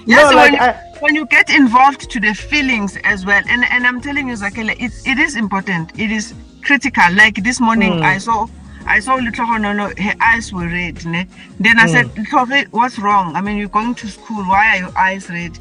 No, 0.06 0.26
when, 0.36 0.52
like, 0.52 0.60
I- 0.60 0.76
when 1.00 1.14
you 1.16 1.26
get 1.26 1.50
involved 1.50 2.08
to 2.10 2.20
the 2.20 2.34
feelings 2.34 2.96
as 3.02 3.26
well, 3.26 3.42
and 3.48 3.64
and 3.64 3.84
I'm 3.84 4.00
telling 4.00 4.28
you, 4.28 4.34
Zakele, 4.34 4.76
it, 4.80 4.92
it 5.04 5.18
is 5.18 5.34
important. 5.34 5.98
It 5.98 6.12
is 6.12 6.34
critical. 6.62 7.12
Like 7.14 7.42
this 7.42 7.60
morning, 7.60 7.98
Hmm. 7.98 8.02
I 8.04 8.18
saw. 8.18 8.46
I 8.88 9.00
saw 9.00 9.14
little 9.16 9.46
Honono, 9.46 9.96
her 9.98 10.14
eyes 10.20 10.52
were 10.52 10.66
red. 10.66 11.04
Ne? 11.04 11.26
Then 11.60 11.78
I 11.78 11.82
Hmm. 11.82 11.88
said, 11.94 12.16
"Little 12.16 12.46
Ho, 12.46 12.64
what's 12.70 12.98
wrong? 12.98 13.36
I 13.36 13.40
mean, 13.40 13.56
you're 13.58 13.68
going 13.68 13.94
to 13.96 14.08
school. 14.08 14.42
Why 14.44 14.76
are 14.76 14.78
your 14.78 14.98
eyes 14.98 15.28
red? 15.28 15.58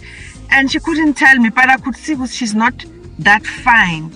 And 0.49 0.71
she 0.71 0.79
couldn't 0.79 1.15
tell 1.15 1.35
me, 1.37 1.49
but 1.49 1.69
I 1.69 1.77
could 1.77 1.95
see 1.97 2.15
she's 2.27 2.55
not 2.55 2.73
that 3.19 3.45
fine. 3.45 4.11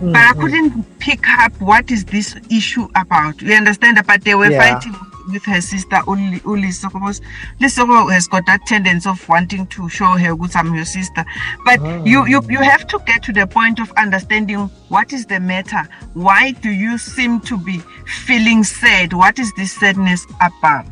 But 0.00 0.24
I 0.30 0.32
couldn't 0.34 0.98
pick 0.98 1.28
up 1.28 1.52
what 1.60 1.90
is 1.90 2.04
this 2.04 2.34
issue 2.50 2.88
about. 2.94 3.40
You 3.40 3.54
understand? 3.54 4.00
But 4.06 4.24
they 4.24 4.34
were 4.34 4.50
Yeah. 4.50 4.58
fighting 4.74 4.96
with 5.28 5.44
her 5.44 5.60
sister 5.60 6.00
Uli 6.06 6.40
Uli 6.44 6.70
Soko 6.70 6.98
because 6.98 7.20
Lisoko 7.60 8.12
has 8.12 8.26
got 8.26 8.44
that 8.46 8.60
tendency 8.66 9.08
of 9.08 9.28
wanting 9.28 9.66
to 9.68 9.88
show 9.88 10.12
her 10.16 10.34
good 10.34 10.54
I'm 10.56 10.74
your 10.74 10.84
sister. 10.84 11.24
But 11.64 11.80
ah. 11.80 12.02
you, 12.04 12.26
you 12.26 12.42
you 12.48 12.58
have 12.58 12.86
to 12.88 12.98
get 13.06 13.22
to 13.24 13.32
the 13.32 13.46
point 13.46 13.78
of 13.80 13.90
understanding 13.92 14.70
what 14.88 15.12
is 15.12 15.26
the 15.26 15.40
matter. 15.40 15.88
Why 16.14 16.52
do 16.52 16.70
you 16.70 16.98
seem 16.98 17.40
to 17.40 17.58
be 17.58 17.78
feeling 18.06 18.64
sad? 18.64 19.12
What 19.12 19.38
is 19.38 19.52
this 19.54 19.72
sadness 19.72 20.26
about? 20.40 20.86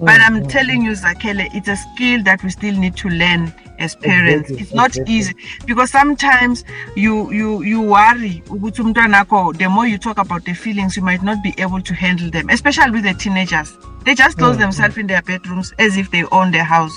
But 0.00 0.20
I'm 0.20 0.40
mm-hmm. 0.40 0.48
telling 0.48 0.82
you, 0.82 0.92
Zakele, 0.92 1.48
it's 1.54 1.68
a 1.68 1.76
skill 1.76 2.22
that 2.22 2.44
we 2.44 2.50
still 2.50 2.74
need 2.76 2.96
to 2.96 3.08
learn 3.08 3.52
as 3.78 3.94
parents. 3.96 4.50
It's 4.56 4.74
not 4.74 4.96
easy. 5.06 5.34
Because 5.66 5.90
sometimes 5.90 6.64
you 6.96 7.30
you 7.32 7.62
you 7.62 7.80
worry 7.82 8.42
the 8.48 9.68
more 9.70 9.86
you 9.86 9.98
talk 9.98 10.18
about 10.18 10.44
the 10.44 10.54
feelings 10.54 10.96
you 10.96 11.02
might 11.02 11.22
not 11.22 11.42
be 11.42 11.54
able 11.58 11.80
to 11.80 11.94
handle 11.94 12.30
them 12.30 12.48
especially 12.50 12.90
with 12.90 13.04
the 13.04 13.14
teenagers. 13.14 13.76
They 14.04 14.14
just 14.14 14.38
close 14.38 14.56
Mm, 14.56 14.58
themselves 14.58 14.96
in 14.98 15.06
their 15.06 15.22
bedrooms 15.22 15.72
as 15.78 15.96
if 15.96 16.10
they 16.10 16.24
own 16.32 16.50
their 16.50 16.64
house. 16.64 16.92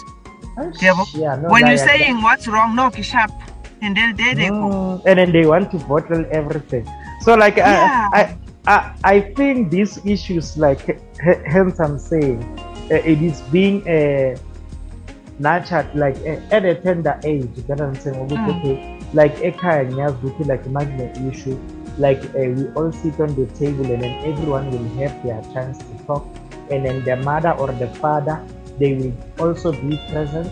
Yeah, 1.13 1.36
no, 1.36 1.50
when 1.50 1.67
you're 1.67 1.78
saying 1.78 2.22
what's 2.22 2.48
wrong 2.48 2.76
no 2.76 2.89
sharp 2.91 3.32
and 3.82 3.96
then 3.96 4.15
there 4.15 4.36
they 4.36 4.50
go. 4.52 4.70
Mm, 4.70 5.02
and 5.06 5.20
then 5.20 5.32
they 5.32 5.46
want 5.46 5.72
to 5.72 5.80
bottle 5.80 6.26
everything. 6.32 6.88
So 7.22 7.36
like 7.36 7.58
Yeah. 7.63 7.89
I, 8.12 8.12
I 8.13 8.38
I 8.67 8.91
I 9.04 9.20
think 9.36 9.72
these 9.72 9.98
issues 10.06 10.58
like 10.58 10.88
h- 10.89 11.41
hence 11.46 11.80
I'm 11.80 11.98
saying 12.00 12.41
uh, 12.91 12.96
it 12.96 13.22
is 13.22 13.41
being 13.52 13.88
uh, 13.88 14.38
nurtured 15.39 15.88
like 15.96 16.17
at 16.52 16.65
a 16.65 16.76
tender 16.76 17.20
age. 17.24 17.50
That 17.67 17.82
I'm 17.82 17.96
saying 17.96 18.15
ukuthi, 18.15 18.38
Mm. 18.38 18.60
okay, 18.60 19.00
like 19.13 19.36
ekhaya 19.41 19.86
ngiyazi 19.86 20.17
ukuthi 20.24 20.48
like 20.48 20.65
imagine 20.65 21.12
issue 21.32 21.58
like 21.98 22.24
uh, 22.36 22.48
we 22.56 22.67
all 22.76 22.91
sit 22.91 23.20
on 23.20 23.34
the 23.36 23.46
table 23.60 23.86
and 23.91 24.02
then 24.02 24.15
everyone 24.26 24.70
will 24.72 24.89
have 25.00 25.12
their 25.24 25.41
chance 25.54 25.78
to 25.78 25.94
talk 26.08 26.24
and 26.72 26.86
then 26.86 27.04
the 27.04 27.15
mother 27.17 27.52
or 27.60 27.67
the 27.84 27.88
father 28.00 28.39
they 28.80 28.94
will 28.96 29.13
also 29.39 29.72
be 29.74 30.00
present 30.10 30.48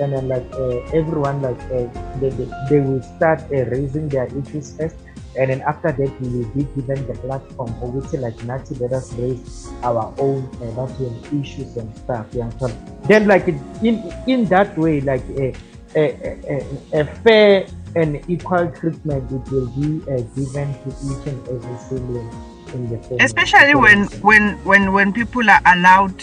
and 0.00 0.12
then 0.12 0.28
like 0.28 0.44
uh, 0.52 0.76
everyone 0.92 1.40
like 1.40 1.60
uh, 1.72 1.88
they, 2.20 2.28
they, 2.30 2.48
they 2.68 2.80
will 2.80 3.02
start 3.02 3.40
uh, 3.52 3.64
raising 3.72 4.08
their 4.08 4.26
issues 4.36 4.76
first 4.76 4.96
and 5.36 5.50
then 5.50 5.60
after 5.62 5.92
that 5.92 6.20
we 6.20 6.28
will 6.28 6.48
be 6.50 6.64
given 6.74 7.06
the 7.06 7.14
platform 7.20 7.68
for 7.80 7.90
which 7.90 8.12
like 8.20 8.42
Nazi 8.44 8.74
let 8.76 8.92
us 8.92 9.12
raise 9.14 9.68
our 9.82 10.12
own 10.18 10.44
uh, 10.62 11.40
issues 11.40 11.76
and 11.76 11.94
stuff 11.96 12.26
yeah 12.32 12.50
so 12.58 12.68
then 13.04 13.26
like 13.26 13.48
in 13.82 14.12
in 14.26 14.44
that 14.46 14.76
way 14.76 15.00
like 15.00 15.24
a 15.30 15.54
a, 15.94 16.36
a, 16.48 17.00
a 17.00 17.04
fair 17.22 17.66
and 17.96 18.22
equal 18.28 18.70
treatment 18.72 19.30
it 19.30 19.50
will 19.52 19.66
be 19.68 20.00
uh, 20.10 20.16
given 20.34 20.72
to 20.82 20.88
each 20.88 21.26
and 21.26 21.48
every 21.48 21.78
sibling 21.78 22.30
in 22.74 22.88
the 22.88 22.98
family 22.98 23.24
especially 23.24 23.74
when 23.74 24.04
when 24.22 24.52
when 24.64 24.92
when 24.92 25.12
people 25.12 25.48
are 25.50 25.60
allowed 25.66 26.14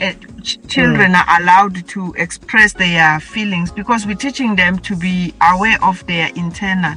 uh, 0.00 0.12
ch- 0.42 0.58
children 0.68 1.12
Mm. 1.12 1.16
are 1.28 1.40
allowed 1.42 1.86
to 1.88 2.12
express 2.16 2.72
their 2.72 3.20
feelings 3.20 3.70
because 3.70 4.06
we're 4.06 4.14
teaching 4.16 4.56
them 4.56 4.78
to 4.80 4.96
be 4.96 5.32
aware 5.42 5.78
of 5.84 6.04
their 6.06 6.30
internal 6.34 6.94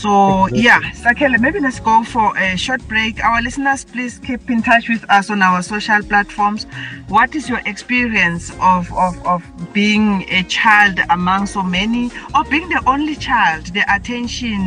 so 0.00 0.46
Exactly. 0.46 0.60
yeah. 0.62 0.80
Sakele 0.92 1.38
maybe 1.40 1.60
let's 1.60 1.80
go 1.80 2.02
for 2.04 2.36
a 2.36 2.56
short 2.56 2.86
break. 2.88 3.22
Our 3.24 3.40
listeners 3.42 3.84
please 3.84 4.18
keep 4.18 4.50
in 4.50 4.62
touch 4.62 4.88
with 4.88 5.04
us 5.10 5.30
on 5.30 5.42
our 5.42 5.62
social 5.62 6.02
platforms. 6.02 6.66
What 7.08 7.34
is 7.34 7.48
your 7.48 7.60
experience 7.66 8.50
of 8.60 8.92
of, 8.92 9.14
of 9.26 9.42
being 9.72 10.24
a 10.30 10.42
child 10.44 11.00
among 11.10 11.46
so 11.46 11.62
many 11.62 12.10
or 12.34 12.44
being 12.44 12.68
the 12.68 12.82
only 12.86 13.16
child? 13.16 13.66
The 13.66 13.84
attention 13.94 14.60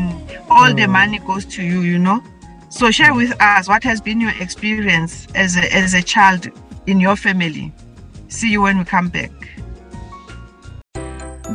all 0.50 0.74
the 0.74 0.88
money 0.88 1.20
goes 1.20 1.46
to 1.46 1.63
you 1.63 1.82
you 1.82 2.00
know? 2.00 2.22
So 2.70 2.92
share 2.92 3.13
with 3.13 3.34
us 3.42 3.68
what 3.68 3.84
has 3.84 4.02
been 4.02 4.20
your 4.22 4.34
experience 4.40 5.28
as 5.36 5.56
a, 5.58 5.74
as 5.74 5.94
a 5.94 6.02
child 6.02 6.48
in 6.86 7.00
your 7.00 7.16
family. 7.16 7.74
See 8.28 8.52
you 8.52 8.62
when 8.63 8.78
we 8.78 8.84
come 8.86 9.08
back. 9.10 9.32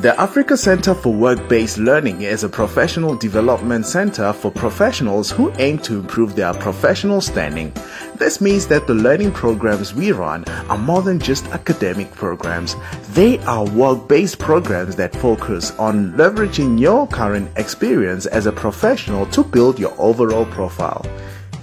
The 0.03 0.21
Africa 0.21 0.57
Center 0.57 0.95
for 0.95 1.13
Work-Based 1.13 1.79
Learning 1.79 2.23
is 2.23 2.43
a 2.43 2.49
professional 2.49 3.15
development 3.15 3.87
center 3.87 4.33
for 4.33 4.51
professionals 4.51 5.31
who 5.31 5.53
aim 5.59 5.79
to 5.79 6.01
improve 6.01 6.35
their 6.35 6.53
professional 6.55 7.21
standing. 7.21 7.73
This 8.17 8.41
means 8.41 8.67
that 8.67 8.89
the 8.89 8.95
learning 8.95 9.31
programs 9.31 9.95
we 9.95 10.11
run 10.11 10.45
are 10.69 10.77
more 10.77 11.03
than 11.03 11.21
just 11.21 11.47
academic 11.51 12.11
programs. 12.17 12.75
They 13.11 13.39
are 13.45 13.65
work-based 13.65 14.41
programs 14.41 14.97
that 14.97 15.15
focus 15.15 15.71
on 15.79 16.15
leveraging 16.15 16.81
your 16.81 17.07
current 17.07 17.49
experience 17.55 18.27
as 18.27 18.47
a 18.47 18.53
professional 18.53 19.27
to 19.27 19.45
build 19.45 19.79
your 19.79 19.95
overall 20.01 20.47
profile. 20.47 21.07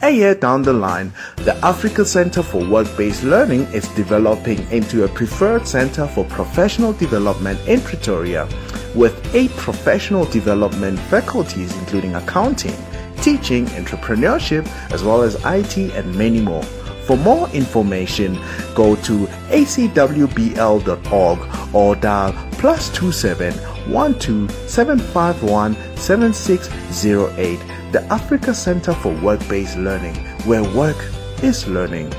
A 0.02 0.10
year 0.10 0.34
down 0.34 0.62
the 0.62 0.72
line, 0.72 1.12
the 1.36 1.54
Africa 1.58 2.06
Center 2.06 2.42
for 2.42 2.64
Work-Based 2.66 3.24
Learning 3.24 3.64
is 3.74 3.86
developing 3.90 4.60
into 4.72 5.04
a 5.04 5.10
preferred 5.10 5.68
center 5.68 6.08
for 6.08 6.24
professional 6.24 6.94
development 6.94 7.60
in 7.68 7.82
Pretoria, 7.82 8.48
with 8.96 9.36
eight 9.36 9.52
professional 9.58 10.24
development 10.24 10.98
faculties 11.12 11.76
including 11.80 12.16
accounting, 12.16 12.78
teaching, 13.18 13.66
entrepreneurship, 13.66 14.66
as 14.94 15.04
well 15.04 15.22
as 15.22 15.36
IT 15.44 15.78
and 15.78 16.16
many 16.16 16.40
more. 16.40 16.64
For 17.06 17.18
more 17.18 17.50
information, 17.50 18.40
go 18.76 18.96
to 18.96 19.28
acwbl.org 19.50 21.40
or 21.76 21.96
dial 21.98 22.34
plus 22.54 22.90
27 22.96 23.54
12 23.90 24.52
751 24.70 25.76
7608 25.98 27.60
the 27.92 28.04
Africa 28.14 28.54
Center 28.54 28.94
for 28.94 29.14
Work-Based 29.22 29.78
Learning, 29.78 30.16
where 30.46 30.64
work 30.76 30.98
is 31.42 31.68
learning. 31.68 32.12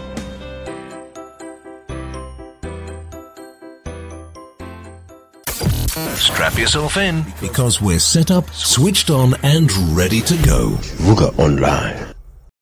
Strap 6.16 6.58
yourself 6.58 6.96
in 6.96 7.24
because 7.40 7.80
we're 7.80 8.00
set 8.00 8.30
up, 8.32 8.48
switched 8.50 9.10
on, 9.10 9.34
and 9.44 9.70
ready 9.96 10.20
to 10.22 10.34
go. 10.42 10.70
Vuga 11.06 11.38
Online. 11.38 12.14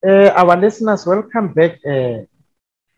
Uh, 0.06 0.28
our 0.36 0.56
listeners, 0.60 1.06
welcome 1.06 1.54
back 1.54 1.78
uh, 1.86 2.18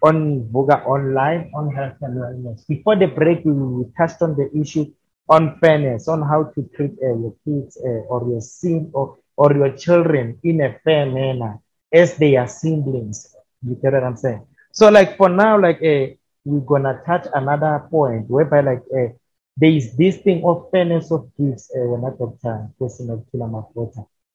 on 0.02 0.42
Vuga 0.50 0.84
Online 0.86 1.50
on 1.54 1.72
health 1.72 1.96
and 2.00 2.18
wellness. 2.18 2.66
Before 2.66 2.96
the 2.96 3.06
break, 3.06 3.44
we 3.44 3.84
touched 3.96 4.20
on 4.22 4.36
the 4.36 4.50
issue 4.58 4.86
on 5.28 5.56
fairness, 5.60 6.08
on 6.08 6.22
how 6.22 6.50
to 6.54 6.68
treat 6.74 6.90
uh, 7.00 7.14
your 7.14 7.34
kids 7.44 7.78
uh, 7.82 8.10
or 8.10 8.28
your 8.28 8.40
sin 8.40 8.90
or 8.92 9.19
or 9.40 9.52
your 9.60 9.72
children 9.84 10.38
in 10.44 10.60
a 10.60 10.70
fair 10.84 11.06
manner 11.06 11.58
as 11.92 12.16
they 12.18 12.36
are 12.36 12.48
siblings. 12.48 13.18
You 13.62 13.76
get 13.82 13.92
what 13.94 14.04
I'm 14.04 14.16
saying? 14.16 14.42
So, 14.72 14.88
like 14.90 15.16
for 15.16 15.28
now, 15.28 15.60
like 15.60 15.80
uh, 15.82 16.06
we're 16.44 16.66
gonna 16.72 17.00
touch 17.06 17.26
another 17.34 17.86
point 17.90 18.28
whereby 18.30 18.60
like 18.60 18.84
uh, 18.98 19.10
there 19.56 19.70
is 19.70 19.96
this 19.96 20.18
thing 20.18 20.44
of 20.44 20.68
fairness 20.72 21.10
of 21.10 21.30
gifts 21.38 21.70
uh, 21.76 21.86
when 21.90 22.04
I 22.04 22.16
talk 22.16 22.40
to 22.42 22.68
person 22.78 23.10
of 23.10 23.24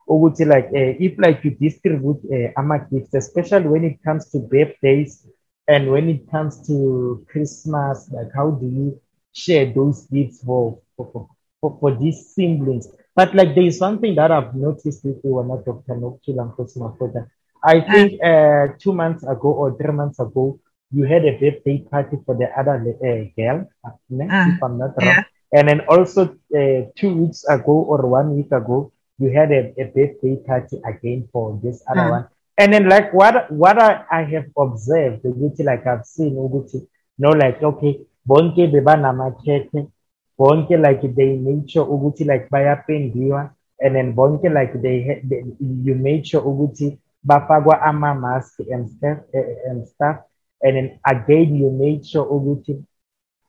would 0.08 0.40
you 0.40 0.46
like 0.46 0.66
uh, 0.68 0.94
if 1.00 1.18
like 1.18 1.44
you 1.44 1.52
distribute 1.52 2.22
uh, 2.32 2.60
ama 2.60 2.80
gifts, 2.92 3.14
especially 3.14 3.68
when 3.68 3.84
it 3.86 4.04
comes 4.04 4.30
to 4.32 4.40
birthdays 4.40 5.26
and 5.68 5.92
when 5.92 6.10
it 6.10 6.30
comes 6.30 6.66
to 6.68 7.26
Christmas, 7.30 8.10
like 8.12 8.32
how 8.36 8.52
do 8.52 8.66
you 8.68 9.00
share 9.34 9.66
those 9.74 10.06
gifts 10.08 10.44
for 10.44 10.80
for, 10.98 11.28
for, 11.62 11.78
for 11.80 11.96
these 11.96 12.34
siblings? 12.36 12.88
But 13.16 13.34
like 13.34 13.56
there 13.56 13.64
is 13.64 13.78
something 13.78 14.16
that 14.16 14.32
I've 14.32 14.54
noticed 14.56 15.06
with 15.06 15.22
you 15.24 15.36
when 15.36 15.52
I 15.52 15.64
Dr. 15.64 15.96
Nokchil 15.96 16.42
and 16.42 16.52
Cosmopoda. 16.52 17.28
I 17.64 17.82
think 17.82 18.22
uh, 18.22 18.68
two 18.78 18.94
months 18.94 19.24
ago 19.24 19.52
or 19.52 19.76
three 19.78 19.94
months 19.94 20.20
ago, 20.20 20.60
you 20.92 21.04
had 21.06 21.26
a 21.26 21.32
birthday 21.40 21.80
party 21.90 22.18
for 22.26 22.36
the 22.36 22.48
other 22.60 22.76
uh, 22.76 23.24
girl, 23.36 23.68
uh, 23.86 23.92
if 24.10 24.64
I'm 24.64 24.78
not 24.78 24.94
wrong. 24.98 25.08
Yeah. 25.08 25.24
And 25.52 25.70
then 25.70 25.82
also 25.88 26.36
uh, 26.56 26.92
two 26.96 27.16
weeks 27.16 27.44
ago 27.46 27.72
or 27.72 28.06
one 28.06 28.36
week 28.36 28.52
ago, 28.52 28.92
you 29.18 29.30
had 29.30 29.52
a, 29.52 29.74
a 29.80 29.86
birthday 29.86 30.36
party 30.46 30.82
again 30.86 31.28
for 31.32 31.60
this 31.64 31.82
other 31.90 32.02
mm. 32.02 32.12
one. 32.12 32.28
And 32.58 32.74
then 32.74 32.88
like 32.88 33.14
what 33.14 33.52
what 33.52 33.82
I, 33.82 34.04
I 34.12 34.24
have 34.24 34.46
observed, 34.58 35.26
like 35.60 35.88
I've 35.88 36.06
seen, 36.06 36.36
you 36.36 36.88
know, 37.18 37.32
like 37.32 37.62
okay, 37.64 38.00
bonke 38.28 38.72
beba 38.72 38.96
namakeke, 38.96 39.90
bonke 40.38 40.78
like 40.78 41.02
they 41.16 41.38
made 41.38 41.70
sure 41.70 41.86
ukuthi 41.86 42.26
like 42.26 42.50
bayapendiwa 42.50 43.50
and 43.80 43.96
then 43.96 44.14
bonke 44.14 44.50
like 44.54 44.74
they, 44.82 45.22
they 45.24 45.44
you 45.60 45.96
made 45.96 46.26
sure 46.26 46.42
ukuthi 46.42 46.98
bafakwa 47.26 47.82
ama-mask 47.82 48.60
and 48.72 48.90
stuff, 48.90 49.18
uh, 49.34 49.70
and 49.70 49.88
stuff. 49.88 50.18
And 50.62 50.76
then 50.76 51.00
again 51.06 51.56
you 51.56 51.72
made 51.72 52.06
sure 52.06 52.26
ukuthi 52.26 52.84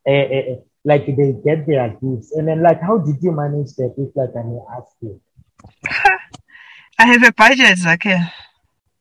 uh, 0.06 0.10
uh, 0.12 0.56
like 0.84 1.06
they 1.06 1.32
get 1.44 1.66
their 1.66 1.88
gifts. 1.90 2.32
And 2.32 2.48
then 2.48 2.62
like 2.62 2.80
how 2.80 2.98
did 2.98 3.22
you 3.22 3.32
manage 3.32 3.74
that 3.76 3.94
if 3.98 4.16
like 4.16 4.34
I 4.36 4.42
may 4.42 4.60
ask 4.76 4.92
you? 5.00 5.20
I 6.98 7.06
have 7.06 7.22
a 7.22 7.32
budget 7.32 7.78
okay. 7.86 8.18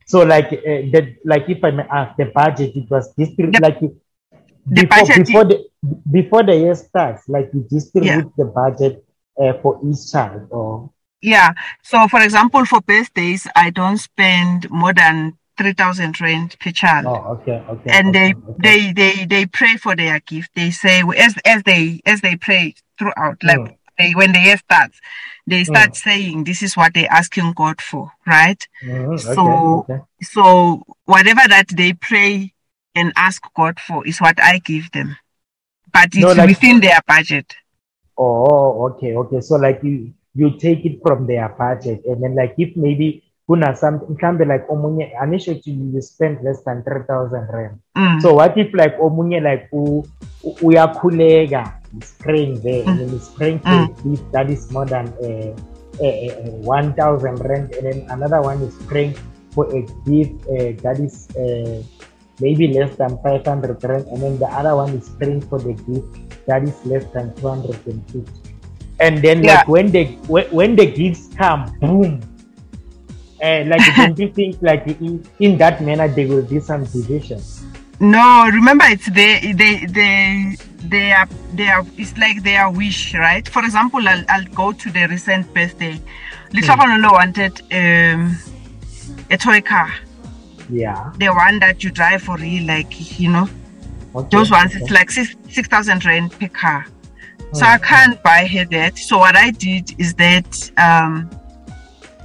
So 0.05 0.23
like 0.23 0.51
uh, 0.51 0.91
that 0.91 1.15
like 1.23 1.49
if 1.49 1.63
I 1.63 1.71
may 1.71 1.83
ask 1.83 2.17
the 2.17 2.25
budget 2.25 2.75
it 2.75 2.89
was 2.89 3.13
this 3.15 3.29
like 3.61 3.79
the 3.79 3.95
before, 4.65 4.87
budget 4.87 5.25
before 5.25 5.45
the 5.45 5.65
before 6.11 6.43
the 6.43 6.55
year 6.55 6.75
starts, 6.75 7.27
like 7.27 7.49
you 7.53 7.65
distribute 7.69 8.07
Yeah. 8.07 8.21
the 8.37 8.45
budget 8.45 9.05
uh, 9.41 9.53
for 9.61 9.79
each 9.87 10.11
child, 10.11 10.47
or 10.51 10.91
Yeah. 11.21 11.53
So, 11.83 12.07
for 12.07 12.21
example, 12.21 12.65
for 12.65 12.81
birthdays, 12.81 13.47
I 13.55 13.69
don't 13.69 13.97
spend 13.97 14.69
more 14.69 14.93
than 14.93 15.37
three 15.57 15.73
thousand 15.73 16.19
rand 16.21 16.55
per 16.59 16.71
child. 16.71 17.05
oh, 17.07 17.33
okay, 17.41 17.63
okay, 17.69 17.89
and 17.91 18.07
okay, 18.09 18.13
they, 18.13 18.33
okay. 18.33 18.57
they 18.57 18.93
they 18.93 19.25
they 19.25 19.45
pray 19.45 19.77
for 19.77 19.95
their 19.95 20.19
gift. 20.19 20.51
They 20.55 20.71
say 20.71 21.01
as 21.17 21.35
as 21.45 21.63
they 21.63 22.01
as 22.05 22.21
they 22.21 22.35
pray 22.35 22.75
throughout, 22.99 23.43
like 23.43 23.59
Mm. 23.59 23.75
they, 23.97 24.11
when 24.13 24.33
the 24.33 24.39
year 24.39 24.57
starts, 24.57 24.99
they 25.47 25.63
start 25.63 25.91
Mm. 25.91 25.95
saying 25.95 26.43
this 26.43 26.61
is 26.61 26.75
what 26.77 26.93
they're 26.93 27.11
asking 27.11 27.53
God 27.53 27.81
for, 27.81 28.11
right? 28.25 28.61
Okay, 28.83 29.27
So 29.33 29.87
okay. 29.89 29.99
so 30.21 30.83
whatever 31.05 31.41
that 31.47 31.67
they 31.69 31.93
pray 31.93 32.53
and 32.95 33.11
ask 33.15 33.41
God 33.55 33.79
for 33.79 34.05
is 34.07 34.19
what 34.19 34.39
I 34.41 34.59
give 34.59 34.91
them, 34.91 35.17
but 35.93 36.05
it's 36.05 36.17
No, 36.17 36.31
like- 36.33 36.49
within 36.49 36.79
their 36.79 36.99
budget. 37.07 37.53
Oh, 38.17 38.87
okay, 38.91 39.15
okay. 39.15 39.41
So 39.41 39.55
like 39.55 39.81
you 39.83 40.13
you 40.35 40.57
take 40.57 40.85
it 40.85 40.99
from 41.03 41.27
their 41.27 41.49
budget, 41.49 42.03
and 42.05 42.23
then 42.23 42.35
like 42.35 42.55
if 42.57 42.75
maybe 42.75 43.23
kuna 43.47 43.75
something 43.75 44.15
can 44.17 44.37
be 44.37 44.45
like 44.45 44.67
omunye 44.67 45.11
initially 45.21 45.61
you 45.65 46.01
spend 46.01 46.41
less 46.43 46.61
than 46.63 46.81
three 46.83 47.03
thousand 47.07 47.47
rand. 47.51 47.79
Mm. 47.97 48.21
So 48.21 48.33
what 48.35 48.57
if 48.57 48.73
like 48.73 48.97
omunye 48.99 49.43
like 49.43 49.67
uyakhuleka 50.63 51.63
is 52.01 52.11
praying 52.19 52.61
there 52.61 52.83
and 52.87 52.99
then 52.99 53.19
for 53.19 53.45
Mm. 53.45 53.89
a 53.89 54.03
gift 54.03 54.31
that 54.31 54.49
is 54.49 54.71
more 54.71 54.85
than 54.85 55.07
uh, 55.21 55.51
uh, 55.99 56.07
uh, 56.07 56.51
one 56.63 56.93
thousand 56.95 57.35
rand, 57.43 57.73
and 57.75 57.83
then 57.85 57.99
another 58.09 58.41
one 58.41 58.61
is 58.63 58.75
praying 58.87 59.13
for 59.51 59.65
a 59.75 59.81
gift 60.07 60.35
uh, 60.47 60.71
that 60.83 60.99
is 60.99 61.27
uh, 61.35 61.79
maybe 62.39 62.67
less 62.67 62.95
than 62.95 63.17
five 63.23 63.45
hundred 63.45 63.83
rand, 63.83 64.07
and 64.07 64.21
then 64.21 64.39
the 64.39 64.47
other 64.47 64.75
one 64.75 64.91
is 64.97 65.09
praying 65.09 65.41
for 65.41 65.59
the 65.59 65.73
gift 65.73 66.45
that 66.47 66.63
is 66.63 66.85
less 66.85 67.05
than 67.13 67.33
two 67.35 67.47
hundred 67.47 67.75
and 67.87 68.03
fifty. 68.11 68.51
And 68.99 69.21
then 69.21 69.43
Yeah. 69.43 69.55
like 69.55 69.67
when 69.67 69.91
the 69.91 70.05
when, 70.27 70.45
when 70.51 70.75
the 70.75 70.85
gifts 70.85 71.29
come, 71.35 71.71
boom. 71.79 72.21
Uh, 73.43 73.63
like 73.67 73.81
don't 73.95 74.17
you 74.17 74.31
think 74.31 74.57
like 74.61 74.87
in, 74.87 75.23
in 75.39 75.57
that 75.57 75.81
manner 75.81 76.07
there 76.07 76.27
will 76.27 76.41
be 76.43 76.59
some 76.59 76.85
division? 76.85 77.41
No, 77.99 78.49
remember 78.51 78.85
it's 78.87 79.09
they 79.11 79.53
they 79.53 79.85
they 79.85 80.55
they 80.83 81.11
are 81.11 81.27
they 81.53 81.67
are 81.67 81.85
it's 81.97 82.17
like 82.17 82.43
their 82.43 82.69
wish, 82.69 83.13
right? 83.15 83.47
For 83.47 83.63
example, 83.63 84.05
I'll, 84.07 84.23
I'll 84.29 84.45
go 84.53 84.71
to 84.73 84.91
the 84.91 85.07
recent 85.07 85.53
birthday. 85.53 85.99
Little 86.53 86.75
mm. 86.75 87.11
wanted 87.11 87.61
um, 87.71 88.37
a 89.29 89.37
toy 89.37 89.61
car, 89.61 89.93
Yeah. 90.69 91.11
the 91.17 91.29
one 91.29 91.59
that 91.59 91.83
you 91.83 91.91
drive 91.91 92.23
for 92.23 92.37
real, 92.37 92.65
like 92.65 93.19
you 93.19 93.29
know, 93.31 93.49
Okay, 94.15 94.29
those 94.31 94.49
ones. 94.51 94.71
okay. 94.73 94.81
It's 94.83 94.91
like 94.91 95.11
six 95.11 95.35
six 95.49 95.67
thousand 95.67 96.05
rand 96.05 96.31
per 96.39 96.47
car. 96.47 96.85
So 97.53 97.65
Mm. 97.65 97.73
I 97.73 97.77
can't 97.77 98.23
buy 98.23 98.45
her 98.47 98.65
that. 98.65 98.97
So 98.97 99.17
what 99.17 99.35
I 99.35 99.51
did 99.51 99.93
is 99.99 100.13
that 100.15 100.71
um, 100.77 101.29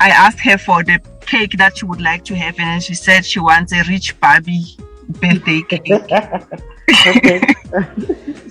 I 0.01 0.09
asked 0.11 0.41
her 0.41 0.57
for 0.59 0.83
the 0.83 1.01
cake 1.21 1.57
that 1.59 1.77
she 1.79 1.85
would 1.85 2.01
like 2.01 2.25
to 2.25 2.35
have, 2.37 2.59
and 2.59 2.83
she 2.83 2.95
said 2.95 3.25
she 3.25 3.39
wants 3.41 3.73
a 3.73 3.83
rich 3.89 4.19
Barbie 4.21 4.65
birthday 5.09 5.63
cake. 5.69 5.89
okay. 7.07 7.41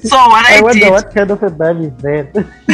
So 0.01 0.15
what 0.15 0.45
I, 0.49 0.59
I 0.59 0.61
wonder 0.61 0.79
did, 0.79 0.91
what 0.91 1.13
kind 1.13 1.29
of 1.29 1.43
a 1.43 1.49
bag 1.49 1.75
is 1.81 1.91
that? 2.01 2.31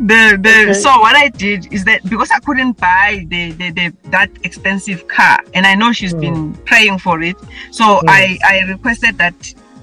the 0.00 0.38
the 0.40 0.56
Okay. 0.62 0.72
so 0.72 0.88
what 0.98 1.14
I 1.14 1.28
did 1.28 1.70
is 1.72 1.84
that 1.84 2.02
because 2.08 2.30
I 2.30 2.38
couldn't 2.40 2.78
buy 2.80 3.26
the, 3.28 3.52
the, 3.52 3.70
the 3.70 3.92
that 4.10 4.30
expensive 4.44 5.06
car, 5.08 5.40
and 5.52 5.66
I 5.66 5.74
know 5.74 5.92
she's 5.92 6.14
Hmm. 6.14 6.20
been 6.20 6.54
praying 6.64 6.98
for 7.00 7.20
it, 7.22 7.36
so 7.70 8.00
Hmm. 8.00 8.08
I 8.08 8.38
I 8.48 8.60
requested 8.60 9.18
that 9.18 9.34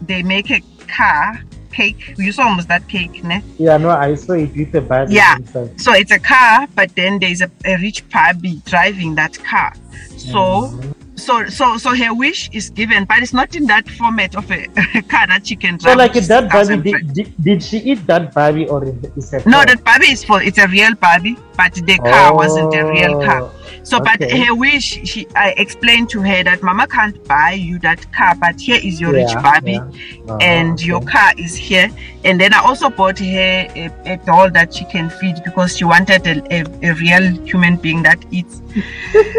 they 0.02 0.24
make 0.24 0.50
a 0.50 0.62
car 0.88 1.39
cake. 1.72 1.98
You 2.18 2.32
saw 2.32 2.48
almost 2.48 2.68
that 2.70 2.88
cake, 2.89 3.24
ne? 3.24 3.44
yeah, 3.60 3.78
no, 3.78 3.89
I 3.91 4.15
saw 4.15 4.34
it 4.34 4.56
with 4.56 4.74
a 4.74 4.82
bag 4.82 5.12
Yeah. 5.12 5.38
inside. 5.38 5.80
So 5.80 5.94
it's 5.94 6.12
a 6.12 6.20
car, 6.20 6.65
but 6.74 6.96
then 6.96 7.20
there's 7.20 7.41
a, 7.41 7.52
a 7.63 7.78
rich 7.78 8.04
Barbie 8.10 8.62
driving 8.65 9.13
that 9.15 9.38
car. 9.44 9.72
So 10.18 10.72
Mhm. 10.74 10.94
So 11.15 11.45
so 11.47 11.78
so 11.78 11.95
her 11.95 12.13
wish 12.13 12.49
is 12.51 12.69
given, 12.69 13.06
but 13.06 13.19
it's 13.19 13.34
not 13.34 13.56
in 13.56 13.65
that 13.65 13.89
format 13.89 14.36
of 14.36 14.49
a, 14.51 14.63
a 14.95 15.01
car 15.01 15.28
that 15.28 15.47
she 15.47 15.56
can 15.56 15.78
drive 15.78 15.93
So 15.93 15.97
like 15.97 16.13
that 16.13 16.51
Barbie, 16.51 16.91
did, 16.91 17.13
did, 17.13 17.34
did 17.43 17.63
she 17.63 17.78
eat 17.80 18.06
that 18.08 18.34
Barbie 18.34 18.67
or 18.67 18.84
is 18.86 19.34
it? 19.34 19.45
No, 19.45 19.63
that 19.65 19.84
Barbie 19.84 20.12
is 20.12 20.23
for 20.23 20.41
it's 20.41 20.58
a 20.58 20.67
real 20.67 20.93
Barbie, 20.95 21.38
but 21.58 21.73
the 21.73 21.97
car 21.97 22.36
wasn't 22.36 22.73
a 22.75 22.86
real 22.86 23.15
oh, 23.15 23.25
car. 23.25 23.41
Oh, 23.43 23.51
So, 23.84 23.99
but 23.99 24.21
her 24.21 24.56
wish, 24.56 25.08
she 25.08 25.28
I 25.36 25.54
explained 25.58 26.10
to 26.10 26.21
her 26.21 26.43
that 26.43 26.62
Mama 26.62 26.88
can't 26.88 27.23
buy 27.28 27.51
you 27.51 27.80
that 27.80 28.12
car, 28.12 28.36
but 28.36 28.60
here 28.60 28.80
is 28.84 28.99
your 28.99 29.13
rich 29.13 29.30
Yeah, 29.30 29.41
Barbie, 29.41 29.71
yeah. 29.71 29.82
Oh, 30.28 30.38
and 30.38 30.82
your 30.84 31.01
car 31.01 31.34
is 31.38 31.56
here. 31.56 31.89
And 32.23 32.41
then 32.41 32.54
I 32.54 32.60
also 32.60 32.89
bought 32.89 33.19
her 33.19 33.67
a, 33.75 33.91
a 34.06 34.17
doll 34.25 34.49
that 34.51 34.73
she 34.73 34.86
can 34.86 35.10
feed 35.10 35.43
because 35.43 35.78
she 35.78 35.86
wanted 35.86 36.25
a, 36.28 36.41
a, 36.54 36.89
a 36.89 36.93
real 36.95 37.45
human 37.45 37.78
being 37.78 38.04
that 38.04 38.23
eats. 38.32 38.62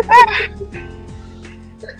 Ah. 0.08 0.95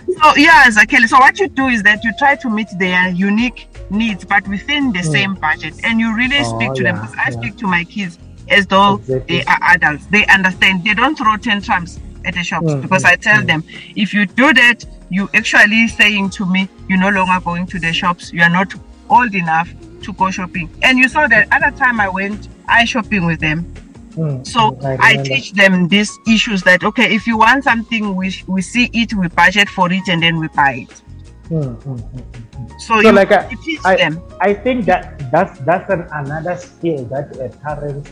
So 0.07 0.35
yeah, 0.35 0.65
Zakele. 0.69 1.07
So 1.07 1.17
what 1.19 1.39
you 1.39 1.47
do 1.47 1.67
is 1.67 1.83
that 1.83 2.03
you 2.03 2.11
try 2.17 2.35
to 2.35 2.49
meet 2.49 2.67
their 2.79 3.09
unique 3.09 3.67
needs, 3.89 4.23
but 4.25 4.47
within 4.47 4.91
the 4.93 5.03
same 5.03 5.35
budget, 5.35 5.73
and 5.83 5.99
you 5.99 6.15
really 6.15 6.37
Oh, 6.39 6.57
speak 6.57 6.73
to 6.75 6.83
them. 6.83 6.95
yeah, 6.95 7.01
Because 7.01 7.15
I 7.17 7.29
yeah. 7.31 7.39
speak 7.39 7.57
to 7.57 7.67
my 7.67 7.83
kids 7.83 8.17
as 8.49 8.65
though 8.67 8.95
Exactly. 8.95 9.37
they 9.39 9.43
are 9.45 9.59
adults. 9.63 10.05
They 10.07 10.25
understand. 10.27 10.83
They 10.83 10.93
don't 10.93 11.17
throw 11.17 11.35
tantrums 11.37 11.99
at 12.25 12.33
the 12.33 12.43
shops 12.43 12.67
Mm, 12.67 12.81
because 12.81 13.03
mm, 13.03 13.09
I 13.11 13.15
tell 13.15 13.43
them 13.43 13.63
if 13.95 14.13
you 14.13 14.25
do 14.25 14.53
that, 14.53 14.85
you 15.09 15.29
actually 15.33 15.87
saying 15.87 16.29
to 16.31 16.45
me, 16.45 16.67
you're 16.89 16.99
no 16.99 17.09
longer 17.09 17.39
going 17.43 17.65
to 17.67 17.79
the 17.79 17.93
shops. 17.93 18.31
You 18.33 18.41
are 18.43 18.49
not 18.49 18.73
old 19.09 19.33
enough 19.35 19.69
to 20.03 20.13
go 20.13 20.29
shopping. 20.31 20.69
And 20.83 20.97
you 20.97 21.07
saw 21.09 21.27
that 21.27 21.47
other 21.51 21.75
time 21.77 21.99
I 21.99 22.09
went 22.09 22.49
eye 22.67 22.85
shopping 22.85 23.25
with 23.25 23.39
them. 23.39 23.71
Mm, 24.17 24.45
So 24.47 24.71
mm, 24.71 24.99
I, 24.99 25.21
teach 25.21 25.51
them 25.53 25.87
these 25.87 26.11
issues 26.27 26.63
that 26.63 26.83
okay, 26.83 27.13
if 27.13 27.27
you 27.27 27.37
want 27.37 27.63
something, 27.63 28.15
we 28.15 28.33
we 28.47 28.61
see 28.61 28.89
it, 28.91 29.13
we 29.13 29.27
budget 29.27 29.69
for 29.69 29.91
it, 29.91 30.07
and 30.07 30.23
then 30.23 30.39
we 30.39 30.47
buy 30.49 30.87
it. 30.89 31.01
Mm, 31.49 31.77
mm. 31.85 32.81
So, 32.81 32.99
So 32.99 32.99
you, 32.99 33.11
like 33.11 33.31
I, 33.31 33.53
teach 33.63 33.79
I, 33.85 33.95
them. 33.95 34.21
I 34.41 34.53
think 34.55 34.85
that 34.85 35.31
that's 35.31 35.59
that's 35.59 35.89
an, 35.91 36.07
another 36.11 36.57
skill 36.57 37.05
that 37.05 37.37
a 37.37 37.49
parent 37.61 38.09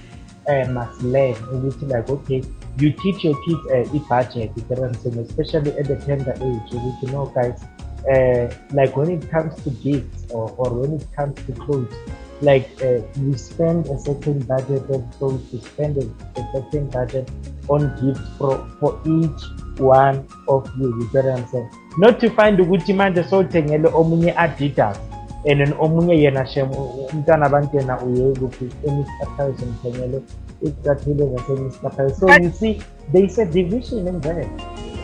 uh, 0.47 0.65
must 0.69 1.01
learn. 1.01 1.33
Which 1.63 1.81
like 1.81 2.07
okay, 2.07 2.43
you 2.77 2.91
teach 2.91 3.23
your 3.23 3.35
kids 3.43 3.65
uh, 3.73 3.99
budget, 4.07 4.51
you 4.55 4.61
get 4.69 4.77
what 4.77 4.93
I'm 4.93 5.19
especially 5.19 5.71
at 5.73 5.85
the 5.87 5.97
tender 6.05 6.37
age. 6.37 6.69
Which 6.69 7.01
you 7.01 7.09
know, 7.09 7.33
guys, 7.33 7.57
uh, 8.05 8.53
like 8.73 8.95
when 8.95 9.09
it 9.09 9.27
comes 9.29 9.55
to 9.63 9.71
gifts 9.71 10.29
or, 10.29 10.51
or 10.51 10.69
when 10.69 11.01
it 11.01 11.07
comes 11.15 11.35
to 11.47 11.51
clothes, 11.53 11.93
like 12.41 12.69
uh, 12.83 13.01
we 13.17 13.37
spend 13.37 13.87
a 13.87 13.97
certain 13.99 14.39
budget 14.39 14.83
of 14.89 15.03
clothes, 15.17 15.41
we 15.53 15.59
spend 15.59 15.97
a, 15.97 16.05
a 16.39 16.51
certain 16.53 16.87
budget 16.89 17.29
on 17.69 17.89
gifts 18.01 18.27
for 18.37 18.67
for 18.79 18.99
each 19.05 19.41
one 19.79 20.27
of 20.47 20.69
you. 20.77 20.87
You 20.99 21.09
get 21.13 21.25
what 21.25 21.39
I'm 21.39 21.47
saying? 21.47 21.69
Not 21.97 22.19
to 22.19 22.29
find 22.29 22.59
ukuthi 22.59 22.93
manje 22.93 23.23
sowuthengele 23.23 23.87
omunye 23.93 24.35
Adidas 24.35 24.97
and 25.45 25.59
then 25.59 25.73
omunye 25.73 26.21
yena 26.21 26.45
shem 26.45 26.69
umntwana 26.71 27.45
abantu 27.45 27.77
yena 27.77 28.01
uye 28.01 28.33
kuphi 28.33 28.69
eMr 28.87 29.05
Price 29.35 29.63
umthengele 29.65 30.21
icathulo 30.61 31.37
zase-Mr 31.37 31.95
Price. 31.95 32.17
So 32.19 32.27
you 32.35 32.51
see 32.51 32.81
there's 33.13 33.37
a 33.37 33.45
division 33.45 34.07
in 34.07 34.19
there. 34.21 34.49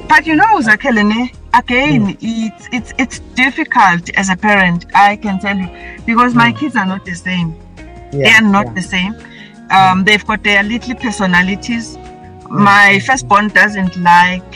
But 0.07 0.27
you 0.27 0.35
know, 0.35 0.59
Zakelene, 0.59 1.33
again, 1.53 2.17
it's 2.21 2.67
it's 2.71 2.93
it's 2.97 3.19
difficult 3.35 4.09
as 4.15 4.29
a 4.29 4.35
parent. 4.35 4.85
I 4.93 5.15
can 5.15 5.39
tell 5.39 5.57
you 5.57 5.69
because 6.05 6.35
my 6.35 6.51
kids 6.51 6.75
are 6.75 6.85
not 6.85 7.05
the 7.05 7.15
same. 7.15 7.55
they 8.11 8.29
are 8.29 8.41
not 8.41 8.65
yeah. 8.67 8.73
the 8.73 8.81
same. 8.81 9.15
Um, 9.71 10.03
they've 10.03 10.25
got 10.25 10.43
their 10.43 10.63
little 10.63 10.95
personalities. 10.95 11.97
My 12.49 12.99
firstborn 13.05 13.47
doesn't 13.49 13.95
like 13.97 14.51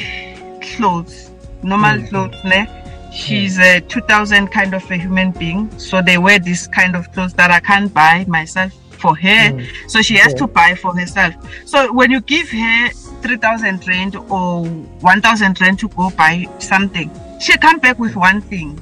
clothes, 0.62 1.32
normal 1.64 1.98
Mm. 2.00 2.10
clothes. 2.10 2.36
Ne? 2.44 2.68
She's 3.14 3.58
a 3.58 3.80
2000 3.80 4.50
kind 4.50 4.74
of 4.74 4.84
a 4.92 4.98
human 4.98 5.32
being, 5.32 5.70
so 5.80 6.02
they 6.02 6.18
wear 6.18 6.38
this 6.38 6.68
kind 6.68 6.98
of 6.98 7.10
clothes 7.14 7.34
that 7.36 7.50
I 7.50 7.62
can't 7.62 7.94
buy 7.94 8.26
myself 8.28 8.74
for 8.90 9.16
her. 9.16 9.52
Mm. 9.54 9.66
So 9.88 10.02
she 10.02 10.16
has 10.18 10.34
Okay. 10.34 10.40
to 10.40 10.48
buy 10.48 10.76
for 10.76 10.94
herself. 10.94 11.34
So 11.66 11.94
when 11.94 12.12
you 12.12 12.20
give 12.20 12.50
her 12.50 12.90
3000 13.26 13.88
rand 13.88 14.16
or 14.30 14.66
1000 14.66 15.62
rand 15.62 15.80
to 15.80 15.88
go 15.90 16.10
buy 16.12 16.46
something, 16.60 17.10
she 17.42 17.58
come 17.58 17.80
back 17.80 17.98
with 17.98 18.16
one 18.16 18.42
thing. 18.42 18.80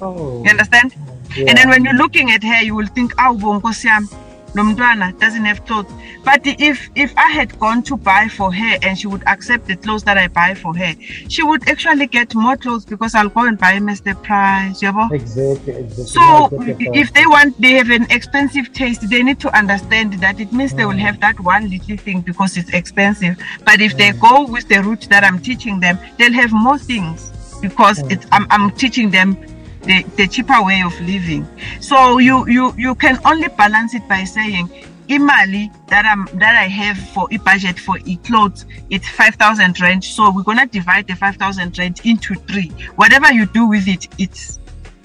Oh. 0.00 0.42
You 0.44 0.50
understand? 0.50 0.94
Yeah. 1.36 1.46
And 1.48 1.58
then 1.58 1.68
when 1.68 1.84
you're 1.84 1.94
looking 1.94 2.30
at 2.30 2.42
her, 2.44 2.62
you 2.62 2.74
will 2.74 2.86
think, 2.86 3.12
oh, 3.18 3.34
Nkosi 3.34 3.88
yami, 3.88 4.08
lo 4.54 5.10
doesn't 5.18 5.44
have 5.44 5.64
clothes. 5.64 5.90
But 6.24 6.40
if 6.44 6.90
if 6.94 7.12
I 7.16 7.30
had 7.30 7.58
gone 7.58 7.82
to 7.84 7.96
buy 7.96 8.28
for 8.28 8.52
her 8.52 8.78
and 8.82 8.98
she 8.98 9.06
would 9.06 9.22
accept 9.26 9.66
the 9.66 9.76
clothes 9.76 10.04
that 10.04 10.18
I 10.18 10.28
buy 10.28 10.54
for 10.54 10.74
her, 10.76 10.94
she 11.28 11.42
would 11.42 11.68
actually 11.68 12.06
get 12.06 12.34
more 12.34 12.56
clothes 12.56 12.84
because 12.84 13.14
I'll 13.14 13.28
go 13.28 13.46
and 13.46 13.58
buy 13.58 13.74
Mr. 13.78 14.20
Price. 14.22 14.82
You 14.82 14.92
know? 14.92 15.08
Exactly, 15.12 15.74
exactly. 15.74 16.04
So 16.04 16.20
No, 16.20 16.46
I 16.60 16.64
get 16.66 16.78
the 16.78 16.84
point. 16.84 16.96
if 16.96 17.12
they 17.12 17.26
want, 17.26 17.60
they 17.60 17.72
have 17.72 17.90
an 17.90 18.06
expensive 18.10 18.72
taste. 18.72 19.08
They 19.08 19.22
need 19.22 19.40
to 19.40 19.56
understand 19.56 20.14
that 20.14 20.40
it 20.40 20.52
means 20.52 20.74
they 20.74 20.86
will 20.86 20.92
hmm. 20.92 21.08
have 21.08 21.20
that 21.20 21.38
one 21.40 21.70
little 21.70 21.96
thing 21.96 22.20
because 22.20 22.56
it's 22.56 22.70
expensive. 22.70 23.36
But 23.64 23.80
if 23.80 23.96
they 23.96 24.10
hmm. 24.10 24.20
go 24.20 24.46
with 24.46 24.68
the 24.68 24.82
route 24.82 25.06
that 25.10 25.24
I'm 25.24 25.38
teaching 25.38 25.80
them, 25.80 25.98
they'll 26.18 26.32
have 26.32 26.52
more 26.52 26.78
things 26.78 27.30
because 27.60 28.00
hmm. 28.00 28.10
it's, 28.10 28.26
I'm, 28.32 28.46
I'm 28.50 28.70
teaching 28.72 29.10
them 29.10 29.36
the, 29.84 30.02
the 30.16 30.26
cheaper 30.28 30.62
way 30.62 30.82
of 30.82 30.98
living. 31.00 31.46
So 31.80 32.18
you 32.18 32.46
you 32.48 32.74
you 32.76 32.94
can 32.94 33.18
only 33.24 33.48
balance 33.48 33.94
it 33.94 34.06
by 34.08 34.24
saying. 34.24 34.70
Imali 35.08 35.68
that 35.88 36.06
I'm 36.06 36.26
that 36.38 36.56
I 36.56 36.68
have 36.68 36.96
for 36.96 37.26
a 37.32 37.36
budget 37.38 37.78
for 37.78 37.98
e 38.06 38.16
clothes, 38.18 38.64
it's 38.88 39.06
five 39.08 39.34
thousand 39.34 39.78
rand. 39.80 40.04
So 40.04 40.30
we're 40.30 40.44
gonna 40.44 40.64
divide 40.66 41.08
the 41.08 41.16
five 41.16 41.36
thousand 41.36 41.76
rand 41.76 42.00
into 42.04 42.34
three. 42.34 42.68
Whatever 42.94 43.32
you 43.32 43.46
do 43.46 43.66
with 43.66 43.88
it, 43.88 44.06
it's 44.18 44.60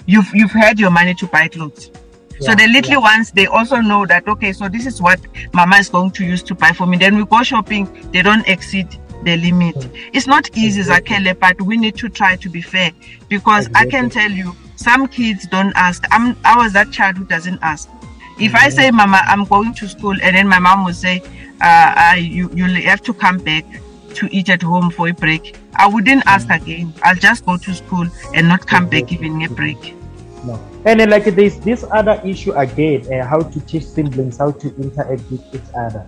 you've 0.06 0.30
you've 0.32 0.52
had 0.52 0.78
your 0.78 0.90
money 0.90 1.14
to 1.14 1.26
buy 1.26 1.48
clothes. 1.48 1.90
so 2.40 2.54
the 2.54 2.66
little 2.68 2.92
yeah. 2.92 2.98
ones 3.16 3.32
they 3.32 3.46
also 3.46 3.80
know 3.80 4.06
that 4.06 4.26
okay, 4.28 4.52
so 4.52 4.68
this 4.68 4.86
is 4.86 5.02
what 5.02 5.20
mama 5.52 5.76
is 5.76 5.88
going 5.88 6.12
to 6.12 6.24
use 6.24 6.42
to 6.44 6.54
buy 6.54 6.72
for 6.72 6.86
me. 6.86 6.96
Then 6.96 7.16
we 7.16 7.26
go 7.26 7.42
shopping, 7.42 7.88
they 8.12 8.22
don't 8.22 8.46
exceed 8.48 8.88
the 9.24 9.36
limit. 9.36 9.74
Hmm. 9.74 9.96
It's 10.12 10.26
not 10.26 10.56
easy, 10.56 10.82
Zakele, 10.82 11.38
but 11.38 11.60
we 11.60 11.76
need 11.76 11.96
to 11.96 12.08
try 12.08 12.36
to 12.36 12.48
be 12.48 12.62
fair 12.62 12.92
because 13.28 13.68
I 13.74 13.86
can 13.86 14.08
tell 14.08 14.30
you 14.30 14.54
some 14.78 15.08
kids 15.08 15.46
don't 15.46 15.72
ask. 15.74 16.04
I'm 16.10 16.36
I 16.44 16.56
was 16.56 16.72
that 16.72 16.90
child 16.92 17.18
who 17.18 17.24
doesn't 17.24 17.58
ask. 17.62 17.88
If 18.38 18.54
I 18.54 18.68
say, 18.68 18.90
Mama, 18.92 19.20
I'm 19.26 19.44
going 19.44 19.74
to 19.74 19.88
school, 19.88 20.16
and 20.22 20.36
then 20.36 20.46
my 20.46 20.60
mom 20.60 20.84
will 20.84 20.94
say, 20.94 21.20
uh, 21.60 21.94
uh, 21.96 22.14
you 22.14 22.48
you 22.54 22.66
have 22.82 23.02
to 23.02 23.12
come 23.12 23.38
back 23.38 23.64
to 24.14 24.28
eat 24.30 24.48
at 24.48 24.62
home 24.62 24.90
for 24.90 25.08
a 25.08 25.12
break. 25.12 25.56
I 25.74 25.88
wouldn't 25.88 26.22
ask 26.26 26.48
again. 26.48 26.94
I'll 27.02 27.16
just 27.16 27.44
go 27.44 27.56
to 27.56 27.74
school 27.74 28.06
and 28.34 28.48
not 28.48 28.66
come 28.66 28.88
back 28.88 29.12
even 29.12 29.42
a 29.42 29.48
break. 29.48 29.94
No. 30.44 30.54
And 30.84 31.00
then, 31.00 31.10
like 31.10 31.24
there's 31.24 31.58
this 31.58 31.84
other 31.90 32.20
issue 32.24 32.52
again, 32.52 33.12
uh, 33.12 33.26
how 33.26 33.40
to 33.40 33.60
teach 33.66 33.84
siblings 33.84 34.38
how 34.38 34.52
to 34.52 34.68
interact 34.76 35.28
with 35.30 35.54
each 35.54 35.74
other. 35.76 36.06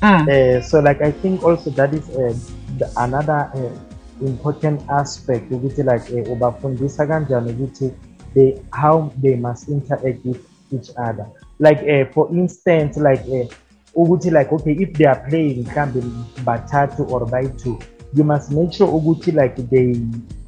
Mm. 0.00 0.28
Uh, 0.28 0.62
so 0.62 0.80
like 0.80 1.02
I 1.02 1.10
think 1.10 1.42
also 1.42 1.70
that 1.70 1.92
is 1.92 2.08
uh, 2.10 2.34
the, 2.78 2.92
another 2.96 3.50
uh, 3.54 3.93
important 4.24 4.90
aspect 4.90 5.52
ukuthi 5.52 5.82
like 5.82 6.20
uh, 6.20 6.32
ubafundisa 6.32 7.06
kanjani 7.06 7.52
ukuthi 7.52 7.90
they 8.34 8.56
how 8.70 9.10
they 9.22 9.36
must 9.36 9.68
interact 9.68 10.24
with 10.24 10.40
each 10.72 10.90
other 10.96 11.26
like 11.58 11.82
uh, 11.92 12.12
for 12.14 12.36
instance 12.36 13.00
like 13.00 13.22
uh, 13.30 13.46
ukuthi 13.94 14.30
like 14.30 14.54
okay 14.54 14.72
if 14.72 14.92
they 14.92 15.06
are 15.06 15.20
playing 15.28 15.64
can 15.64 15.88
mhlambe 15.88 16.02
bathathu 16.44 17.06
or 17.14 17.30
by 17.30 17.48
two 17.48 17.78
you 18.14 18.24
must 18.24 18.50
make 18.50 18.72
sure 18.72 18.90
ukuthi 18.90 19.32
like 19.32 19.62
they 19.62 19.96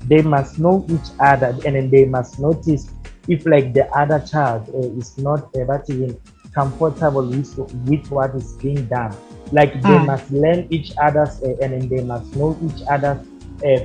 they 0.09 0.23
must 0.23 0.57
know 0.57 0.85
each 0.89 1.11
other 1.19 1.49
and 1.49 1.75
then 1.75 1.91
they 1.91 2.05
must 2.07 2.39
notice 2.39 2.91
if 3.29 3.47
like 3.47 3.73
the 3.73 3.85
other 4.03 4.25
child 4.25 4.63
uh, 4.75 4.99
is 4.99 5.19
not 5.19 5.41
uh, 5.57 6.13
comfortable 6.55 7.23
with, 7.23 7.59
with 7.89 8.11
what 8.11 8.35
is 8.35 8.57
being 8.63 8.87
done 8.87 9.15
like 9.53 9.83
they 9.83 9.99
Mm. 9.99 10.07
must 10.07 10.31
learn 10.31 10.67
each 10.71 10.93
other's 11.03 11.43
uh, 11.43 11.55
and 11.63 11.73
then 11.73 11.89
they 11.89 12.03
must 12.03 12.35
know 12.37 12.57
each 12.63 12.83
other's 12.91 13.19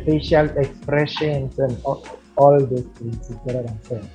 facial 0.05 0.45
expressions 0.57 1.59
and 1.59 1.77
all, 1.83 2.05
all 2.37 2.59
those 2.59 2.85
things 2.95 3.29
get 3.45 3.55
what 3.55 3.69
i'm 3.69 3.83
saying. 3.83 4.09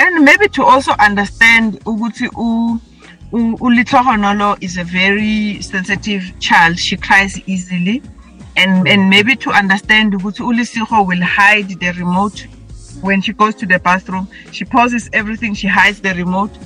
And 0.00 0.24
maybe 0.24 0.48
to 0.48 0.62
also 0.62 0.92
understand 1.00 1.80
ukuthi 1.84 2.28
u 2.36 2.80
uLithogonolo 3.32 4.56
is 4.62 4.78
a 4.78 4.84
very 4.84 5.60
sensitive 5.60 6.32
child. 6.38 6.78
She 6.78 6.96
cries 6.96 7.40
easily. 7.46 8.02
And 8.56 8.88
and 8.88 9.10
maybe 9.10 9.36
to 9.36 9.50
understand 9.50 10.14
ukuthi 10.14 10.42
uLisigo 10.44 11.06
will 11.06 11.22
hide 11.22 11.68
the 11.80 11.92
remote 11.92 12.46
when 13.00 13.20
she 13.20 13.32
goes 13.32 13.54
to 13.56 13.66
the 13.66 13.78
bathroom. 13.78 14.28
She 14.52 14.64
pauses 14.64 15.10
everything. 15.12 15.54
She 15.54 15.66
hides 15.66 16.00
the 16.00 16.14
remote. 16.14 16.56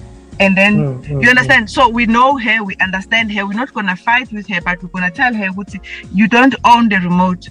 And 0.41 0.57
then 0.57 0.75
Mm, 0.77 1.05
mm, 1.05 1.23
you 1.23 1.29
understand? 1.29 1.71
So 1.71 1.89
we 1.89 2.07
know 2.07 2.39
her. 2.39 2.65
We 2.65 2.75
understand 2.81 3.33
her. 3.33 3.47
We're 3.47 3.53
not 3.53 3.73
going 3.75 3.87
to 3.87 3.97
fight 3.97 4.33
with 4.33 4.47
her 4.49 4.61
but 4.61 4.83
we're 4.83 4.89
going 4.89 5.11
to 5.11 5.17
tell 5.17 5.35
her 5.35 5.49
you 6.13 6.29
don't 6.29 6.55
own 6.65 6.89
the 6.89 6.97
remote 6.97 7.49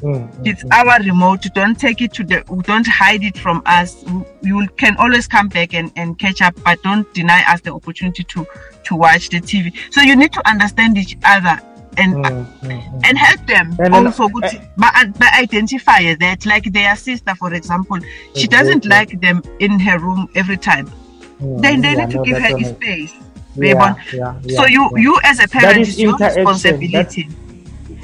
Mm, 0.00 0.32
mm, 0.32 0.46
it's 0.46 0.64
mm. 0.64 0.72
our 0.72 0.98
remote. 1.02 1.46
Don't 1.54 1.78
take 1.78 2.00
it 2.00 2.12
to 2.14 2.24
the 2.24 2.44
don't 2.64 2.86
hide 2.86 3.24
it 3.24 3.36
from 3.36 3.62
us. 3.66 4.04
You 4.42 4.68
can 4.76 4.96
always 4.96 5.26
come 5.26 5.48
back 5.48 5.74
and, 5.74 5.90
and 5.96 6.18
catch 6.18 6.42
up 6.42 6.54
but 6.64 6.82
don't 6.82 7.12
deny 7.14 7.42
us 7.52 7.60
the 7.60 7.72
opportunity 7.72 8.24
to 8.24 8.46
to 8.84 8.96
watch 8.96 9.28
the 9.28 9.40
tv 9.40 9.72
so 9.90 10.00
you 10.00 10.16
need 10.16 10.32
to 10.32 10.48
understand 10.48 10.96
each 10.96 11.16
other 11.24 11.60
and 11.96 12.14
mm, 12.14 12.60
mm, 12.60 13.00
and 13.04 13.18
help 13.18 13.44
them 13.46 13.76
and 13.80 13.94
also 13.94 14.28
then, 14.40 14.56
uh, 14.56 14.60
but, 14.76 15.18
but 15.18 15.28
identify 15.34 16.14
that 16.14 16.46
like 16.46 16.72
their 16.72 16.94
sister 16.96 17.34
for 17.34 17.52
example 17.54 17.98
she 18.34 18.46
doesn't 18.46 18.84
like 18.86 19.20
them 19.20 19.42
in 19.58 19.78
her 19.78 19.98
room 19.98 20.28
every 20.34 20.56
time. 20.56 20.86
Mm, 21.40 21.62
then 21.62 21.80
they 21.80 21.92
yeah, 21.92 22.04
need 22.04 22.10
to 22.10 22.16
no, 22.18 22.24
give 22.24 22.38
her 22.38 22.64
space 22.64 23.14
yeah, 23.56 23.96
yeah, 24.12 24.56
so 24.56 24.66
you 24.66 24.88
you 24.96 25.18
as 25.24 25.40
a 25.40 25.48
parent 25.48 25.80
is 25.80 25.98
your 25.98 26.16
responsibility. 26.16 27.28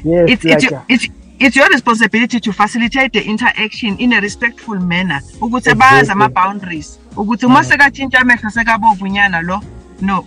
Yes, 0.03 0.29
it's, 0.31 0.45
like, 0.45 0.65
it's, 0.89 1.05
it's, 1.07 1.15
it's 1.39 1.57
your 1.57 1.69
responsibility 1.69 2.41
to 2.41 2.53
facilitate 2.53 3.13
the 3.13 3.23
interaction 3.23 3.97
in 3.99 4.13
a 4.13 4.21
respectful 4.21 4.81
manner 4.81 5.21
ukuthi 5.41 5.75
bazi 5.75 6.11
ama-boundaries 6.11 7.01
ukuthi 7.17 7.47
uma 7.47 7.65
sekatshintsha 7.65 8.21
amehlo 8.21 8.51
sekabovunyana 8.51 9.43
lo 9.43 9.61
no. 10.01 10.27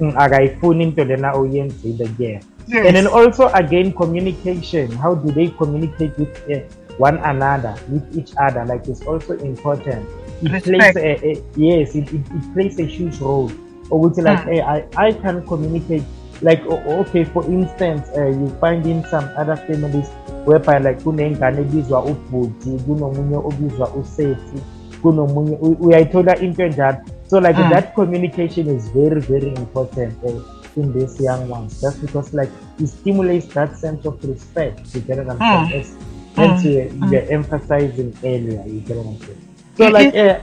Mm, 0.00 0.12
akayifuni 0.16 0.84
into 0.84 1.04
lena 1.04 1.34
uyenzile 1.34 2.08
kuyena 2.08 2.40
yes. 2.70 2.86
and 2.86 2.96
then 2.96 3.06
also 3.06 3.48
again 3.48 3.92
communication. 3.92 4.90
How 4.92 5.14
do 5.14 5.30
they 5.32 5.48
communicate 5.48 6.16
with 6.18 6.32
uh, 6.50 6.60
one 6.98 7.18
another 7.18 7.74
with 7.88 8.04
each 8.16 8.32
other? 8.38 8.64
Like 8.64 8.86
it's 8.88 9.02
also 9.02 9.34
important. 9.38 10.06
It 10.42 10.52
Respect. 10.52 10.96
plays 10.96 10.96
a, 10.96 11.26
a 11.26 11.44
yes 11.56 11.94
it, 11.94 12.12
it, 12.12 12.20
it 12.20 12.54
plays 12.54 12.78
a 12.78 12.86
huge 12.86 13.18
role. 13.18 13.50
Ukuthi 13.90 14.22
like 14.22 14.38
mm. 14.38 14.52
hey, 14.52 14.60
I, 14.60 14.86
I 14.96 15.12
can 15.12 15.46
communicate 15.46 16.04
like 16.42 16.64
okay 16.66 17.24
for 17.24 17.44
instance 17.44 18.08
uh, 18.16 18.26
you 18.26 18.48
find 18.60 18.86
in 18.86 19.04
some 19.04 19.28
other 19.36 19.56
families 19.56 20.08
whereby 20.44 20.78
like 20.78 21.02
kunengane 21.02 21.60
ebizwa 21.60 22.04
ubhuti 22.04 22.70
kunomunye 22.70 23.36
obizwa 23.36 23.90
usethi 23.90 24.62
kunomunye 25.02 25.56
uyayithola 25.56 26.38
into 26.38 26.62
enjalo. 26.62 26.98
So 27.26 27.38
like 27.38 27.56
mm. 27.56 27.70
that 27.70 27.94
communication 27.94 28.68
is 28.68 28.92
very 28.92 29.20
very 29.20 29.48
important 29.48 30.14
uh, 30.24 30.42
in 30.76 30.92
these 30.92 31.20
young 31.20 31.48
ones. 31.48 31.80
Just 31.80 32.00
because 32.00 32.34
like 32.34 32.50
it 32.78 32.88
stimulates 32.88 33.46
that 33.54 33.76
sense 33.76 34.08
of 34.08 34.24
respect 34.24 34.94
you 34.94 35.00
get 35.00 35.18
what 35.18 35.30
i'm 35.30 35.38
saying? 35.38 35.66
Mm. 35.66 35.80
as, 35.80 35.96
as 36.36 36.64
mm. 36.64 36.64
you, 36.64 37.08
you're 37.10 37.32
emphasizing 37.32 38.16
earlier 38.24 38.64
you 38.66 38.80
get 38.80 38.96
what 38.96 39.06
i'm 39.06 39.18
saying? 39.18 39.48
So 39.76 39.88
like 39.88 40.14
uh, 40.14 40.40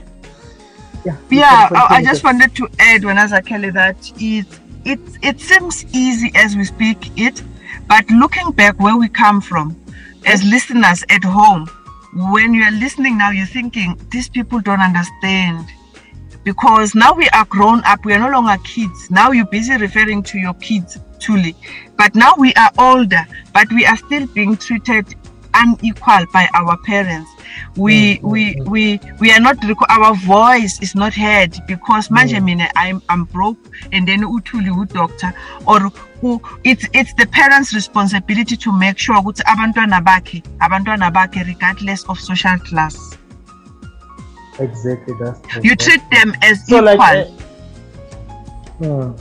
yeah. 1.04 1.16
Yeah 1.30 1.68
I, 1.70 1.96
I, 1.96 2.02
just 2.02 2.24
wanted 2.24 2.54
to 2.56 2.68
add 2.78 3.04
when 3.04 3.18
as 3.18 3.32
kelly 3.46 3.70
that 3.70 3.96
it 4.16 4.46
it 4.88 5.00
it 5.22 5.40
seems 5.40 5.84
easy 5.94 6.32
as 6.34 6.56
we 6.56 6.64
speak 6.64 6.98
it 7.16 7.42
but 7.86 8.08
looking 8.10 8.50
back 8.52 8.78
where 8.80 8.96
we 8.96 9.08
come 9.08 9.40
from 9.40 9.76
as 10.26 10.42
listeners 10.44 11.04
at 11.10 11.22
home 11.22 11.66
when 12.14 12.54
you 12.54 12.62
are 12.62 12.72
listening 12.72 13.18
now 13.18 13.30
you're 13.30 13.46
thinking 13.46 13.98
these 14.10 14.28
people 14.28 14.60
don't 14.60 14.80
understand. 14.80 15.66
Because 16.44 16.94
now 16.94 17.12
we 17.12 17.28
are 17.30 17.44
grown 17.44 17.82
up 17.84 18.04
we 18.04 18.14
are 18.14 18.18
no 18.18 18.30
longer 18.30 18.56
kids. 18.64 19.10
Now 19.10 19.32
you're 19.32 19.46
busy 19.46 19.76
referring 19.76 20.22
to 20.24 20.38
your 20.38 20.54
kids 20.54 20.98
truly. 21.20 21.54
But 21.96 22.14
now 22.14 22.34
we 22.38 22.54
are 22.54 22.70
older 22.78 23.26
but 23.52 23.68
we 23.70 23.84
are 23.84 23.96
still 23.96 24.26
being 24.28 24.56
treated 24.56 25.14
unequal 25.58 26.24
by 26.32 26.48
our 26.54 26.76
parents. 26.78 27.30
We 27.76 28.18
mm, 28.18 28.22
we 28.22 28.54
mm, 28.54 28.68
we 28.68 29.00
we 29.20 29.32
are 29.32 29.40
not 29.40 29.56
our 29.88 30.14
voice 30.14 30.80
is 30.80 30.94
not 30.94 31.14
heard 31.14 31.56
because 31.66 32.08
manje 32.08 32.38
mm. 32.38 32.44
mina 32.44 32.68
I'm 32.76 33.02
I'm 33.08 33.24
broke 33.24 33.58
and 33.92 34.06
then 34.06 34.20
uthuli 34.20 34.70
doctor 34.92 35.32
or 35.66 35.90
who 36.20 36.40
it's 36.64 36.86
it's 36.92 37.14
the 37.14 37.26
parents 37.26 37.74
responsibility 37.74 38.56
to 38.56 38.72
make 38.72 38.98
sure 38.98 39.16
ukuthi 39.16 39.42
abantwana 39.52 40.00
bakhe 40.04 40.42
abantwana 40.60 41.12
bakhe 41.12 41.46
regardless 41.46 42.04
of 42.04 42.18
social 42.18 42.58
class. 42.58 43.16
Exactly 44.58 45.14
that's 45.20 45.40
true. 45.48 45.62
you 45.64 45.76
treat 45.76 46.02
them 46.10 46.34
as 46.42 46.66
so 46.66 46.78
equal. 46.78 46.84
like, 46.84 46.98
uh, 47.08 47.24
mm, 48.80 49.18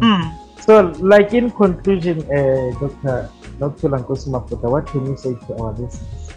mm, 0.00 0.60
so 0.60 0.92
like 1.00 1.32
in 1.32 1.50
conclusion 1.50 2.18
uh, 2.32 3.30
dr 3.60 3.88
lankosi 3.88 4.30
mafuta 4.30 4.68
what 4.68 4.86
can 4.92 5.06
you 5.06 5.16
say 5.16 5.34
to 5.46 5.54
our 5.62 5.72
listeners 5.78 6.30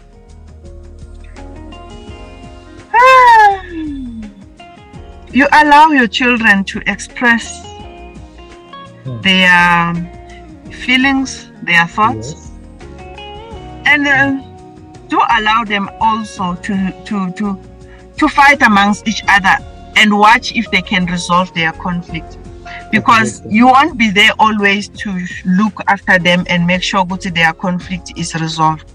you 5.34 5.48
allow 5.52 5.88
your 5.88 6.06
children 6.06 6.64
to 6.64 6.80
express 6.86 7.66
hmm. 9.02 9.20
their 9.20 9.94
feelings, 10.70 11.50
their 11.64 11.86
thoughts, 11.88 12.32
yes. 12.32 12.50
and 13.86 14.06
uh, 14.06 14.40
do 15.08 15.20
allow 15.38 15.64
them 15.64 15.90
also 16.00 16.54
to 16.56 16.92
to 17.04 17.32
to 17.32 17.58
to 18.16 18.28
fight 18.28 18.62
amongst 18.62 19.08
each 19.08 19.22
other 19.28 19.56
and 19.96 20.16
watch 20.16 20.54
if 20.54 20.70
they 20.70 20.82
can 20.82 21.04
resolve 21.06 21.52
their 21.54 21.72
conflict 21.72 22.38
because 23.00 23.42
you 23.48 23.66
won't 23.66 23.98
be 23.98 24.10
there 24.10 24.32
always 24.38 24.88
to 24.88 25.26
look 25.44 25.80
after 25.86 26.18
them 26.18 26.44
and 26.48 26.66
make 26.66 26.82
sure 26.82 27.04
that 27.04 27.30
their 27.34 27.52
conflict 27.52 28.12
is 28.16 28.34
resolved 28.34 28.94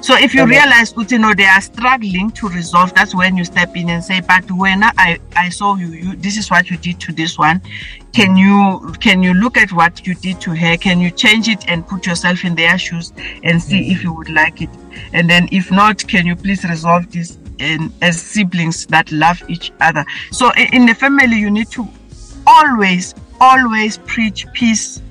so 0.00 0.16
if 0.16 0.34
you 0.34 0.46
realize, 0.46 0.94
you 1.08 1.18
know, 1.18 1.34
they 1.34 1.44
are 1.44 1.60
struggling 1.60 2.30
to 2.32 2.48
resolve, 2.48 2.94
that's 2.94 3.14
when 3.14 3.36
you 3.36 3.44
step 3.44 3.76
in 3.76 3.90
and 3.90 4.02
say, 4.02 4.20
"But 4.20 4.50
when 4.50 4.82
I 4.82 5.18
I 5.36 5.48
saw 5.48 5.74
you, 5.74 5.88
you 5.88 6.16
this 6.16 6.36
is 6.36 6.50
what 6.50 6.70
you 6.70 6.76
did 6.76 7.00
to 7.00 7.12
this 7.12 7.38
one. 7.38 7.60
Can 8.12 8.36
you 8.36 8.94
can 9.00 9.22
you 9.22 9.34
look 9.34 9.56
at 9.56 9.72
what 9.72 10.06
you 10.06 10.14
did 10.14 10.40
to 10.42 10.54
her? 10.54 10.76
Can 10.76 11.00
you 11.00 11.10
change 11.10 11.48
it 11.48 11.64
and 11.68 11.86
put 11.86 12.06
yourself 12.06 12.44
in 12.44 12.54
their 12.54 12.78
shoes 12.78 13.12
and 13.42 13.60
see 13.60 13.80
mm-hmm. 13.80 13.92
if 13.92 14.02
you 14.02 14.12
would 14.12 14.30
like 14.30 14.62
it? 14.62 14.70
And 15.12 15.28
then 15.28 15.48
if 15.52 15.70
not, 15.70 16.06
can 16.06 16.26
you 16.26 16.36
please 16.36 16.64
resolve 16.64 17.10
this 17.10 17.38
in, 17.58 17.92
as 18.00 18.20
siblings 18.20 18.86
that 18.86 19.10
love 19.10 19.42
each 19.48 19.72
other? 19.80 20.04
So 20.30 20.52
in 20.72 20.86
the 20.86 20.94
family, 20.94 21.36
you 21.36 21.50
need 21.50 21.70
to 21.72 21.88
always 22.48 23.14
always 23.40 23.98
preach 23.98 24.46
peace, 24.54 25.02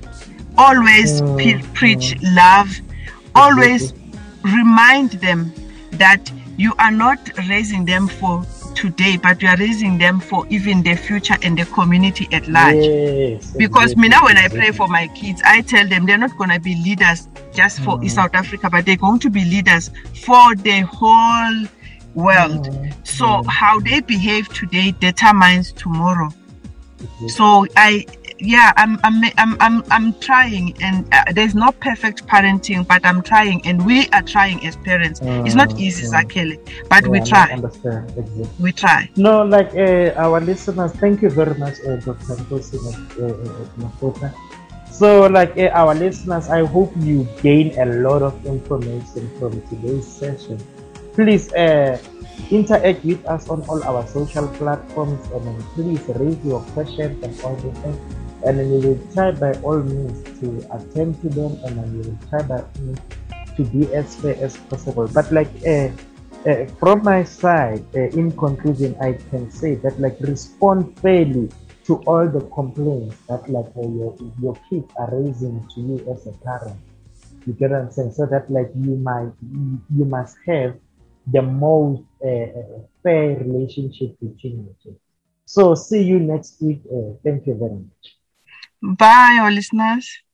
always 0.57 1.21
mm-hmm. 1.21 1.37
pre- 1.37 1.63
preach 1.73 2.15
love, 2.21 2.69
always." 3.35 3.93
remind 4.55 5.11
them 5.11 5.53
that 5.91 6.31
you 6.57 6.73
are 6.79 6.91
not 6.91 7.19
raising 7.49 7.85
them 7.85 8.07
for 8.07 8.43
today, 8.75 9.17
but 9.17 9.41
you 9.41 9.47
are 9.47 9.57
raising 9.57 9.97
them 9.97 10.19
for 10.19 10.45
even 10.49 10.83
the 10.83 10.95
future 10.95 11.35
and 11.43 11.57
the 11.57 11.65
community 11.65 12.27
at 12.31 12.47
large. 12.47 12.75
Yes, 12.75 13.55
because 13.57 13.95
me 13.95 14.07
now, 14.07 14.23
when 14.25 14.37
I 14.37 14.47
pray 14.47 14.71
for 14.71 14.87
my 14.87 15.07
kids, 15.09 15.41
I 15.45 15.61
tell 15.61 15.87
them 15.87 16.05
they're 16.05 16.17
not 16.17 16.37
going 16.37 16.51
to 16.51 16.59
be 16.59 16.75
leaders 16.75 17.27
just 17.53 17.79
for 17.79 17.97
mm. 17.97 18.09
South 18.09 18.33
Africa, 18.33 18.69
but 18.69 18.85
they're 18.85 18.95
going 18.95 19.19
to 19.19 19.29
be 19.29 19.43
leaders 19.45 19.89
for 20.25 20.55
the 20.55 20.81
whole 20.81 21.67
world. 22.13 22.67
Mm. 22.67 23.07
So 23.07 23.25
mm. 23.25 23.45
how 23.47 23.79
they 23.79 24.01
behave 24.01 24.47
today 24.49 24.93
determines 24.99 25.71
tomorrow. 25.71 26.29
So 27.27 27.65
I 27.75 28.05
yeah, 28.39 28.71
I'm 28.77 28.99
I'm 29.03 29.23
I'm 29.37 29.57
I'm, 29.59 29.83
I'm 29.89 30.13
trying, 30.19 30.75
and 30.81 31.07
uh, 31.11 31.23
there's 31.33 31.55
no 31.55 31.71
perfect 31.71 32.25
parenting, 32.27 32.87
but 32.87 33.05
I'm 33.05 33.21
trying, 33.21 33.65
and 33.65 33.85
we 33.85 34.07
are 34.09 34.21
trying 34.21 34.65
as 34.65 34.75
parents. 34.77 35.19
Mm, 35.19 35.45
it's 35.45 35.55
not 35.55 35.79
easy, 35.79 36.05
mm. 36.05 36.13
Zakele, 36.13 36.89
but 36.89 37.03
yeah, 37.03 37.09
we 37.09 37.19
try. 37.21 37.51
Understand 37.51 38.09
exactly. 38.17 38.49
We 38.59 38.71
try. 38.71 39.09
No, 39.15 39.43
like 39.43 39.73
uh, 39.75 40.13
our 40.17 40.39
listeners, 40.39 40.91
thank 40.93 41.21
you 41.21 41.29
very 41.29 41.55
much, 41.55 41.75
uh, 41.81 41.97
Dr. 41.97 42.35
Makota. 43.79 44.33
So, 44.91 45.27
like 45.27 45.57
uh, 45.57 45.69
our 45.73 45.93
listeners, 45.93 46.49
I 46.49 46.65
hope 46.65 46.91
you 46.97 47.27
gain 47.41 47.77
a 47.79 47.85
lot 47.85 48.21
of 48.21 48.45
information 48.45 49.29
from 49.39 49.61
today's 49.67 50.07
session. 50.07 50.59
Please. 51.13 51.51
Uh, 51.53 51.97
interact 52.49 53.03
with 53.03 53.25
us 53.25 53.49
on 53.49 53.61
all 53.69 53.83
our 53.83 54.05
social 54.07 54.47
platforms 54.59 55.19
and 55.31 55.59
please 55.75 56.01
raise 56.15 56.39
your 56.45 56.61
questions 56.71 57.17
and 57.23 57.35
things 57.35 57.97
and 58.45 58.57
we 58.57 58.77
will 58.87 58.99
try 59.13 59.31
by 59.31 59.51
all 59.61 59.79
means 59.81 60.23
to 60.39 60.47
attend 60.71 61.19
to 61.21 61.29
them 61.29 61.57
and 61.65 61.75
we 61.93 62.07
will 62.07 62.17
try 62.29 62.41
by 62.43 62.59
all 62.59 62.81
means 62.81 62.99
to 63.55 63.63
be 63.65 63.91
as 63.93 64.15
fair 64.15 64.37
as 64.43 64.55
possible. 64.69 65.07
But 65.07 65.31
like 65.31 65.49
uh, 65.65 65.89
uh, 66.45 66.65
from 66.79 67.03
my 67.03 67.23
side 67.23 67.83
uh, 67.95 68.07
in 68.13 68.31
conclusion 68.37 68.95
i 69.01 69.11
can 69.29 69.49
say 69.49 69.75
that 69.75 69.99
like 69.99 70.15
respond 70.21 70.97
fairly 70.99 71.49
to 71.83 71.95
all 72.05 72.27
the 72.27 72.41
complaints 72.53 73.15
that 73.27 73.47
like 73.49 73.65
uh, 73.77 73.81
your, 73.81 74.15
your 74.41 74.55
kids 74.69 74.91
are 74.99 75.09
raising 75.11 75.65
to 75.73 75.81
you 75.81 75.97
as 76.11 76.27
a 76.27 76.31
parent. 76.43 76.77
You 77.45 77.53
get 77.53 77.71
what 77.71 77.79
i'm 77.79 77.91
saying? 77.91 78.11
So 78.11 78.25
that 78.25 78.51
like 78.51 78.69
you 78.75 78.95
might 78.97 79.31
you 79.95 80.05
must 80.05 80.35
have 80.45 80.75
the 81.31 81.41
most 81.41 82.03
uh, 82.23 82.27
uh, 82.27 82.79
fair 83.03 83.37
relationship 83.37 84.15
between 84.19 84.65
you 84.65 84.75
two. 84.83 84.95
So 85.45 85.75
see 85.75 86.03
you 86.03 86.19
next 86.19 86.61
week. 86.61 86.81
Thank 87.23 87.47
you 87.47 87.55
very 87.55 87.79
much. 87.87 88.05
Bye, 88.81 89.39
all 89.41 89.51
listeners. 89.51 90.26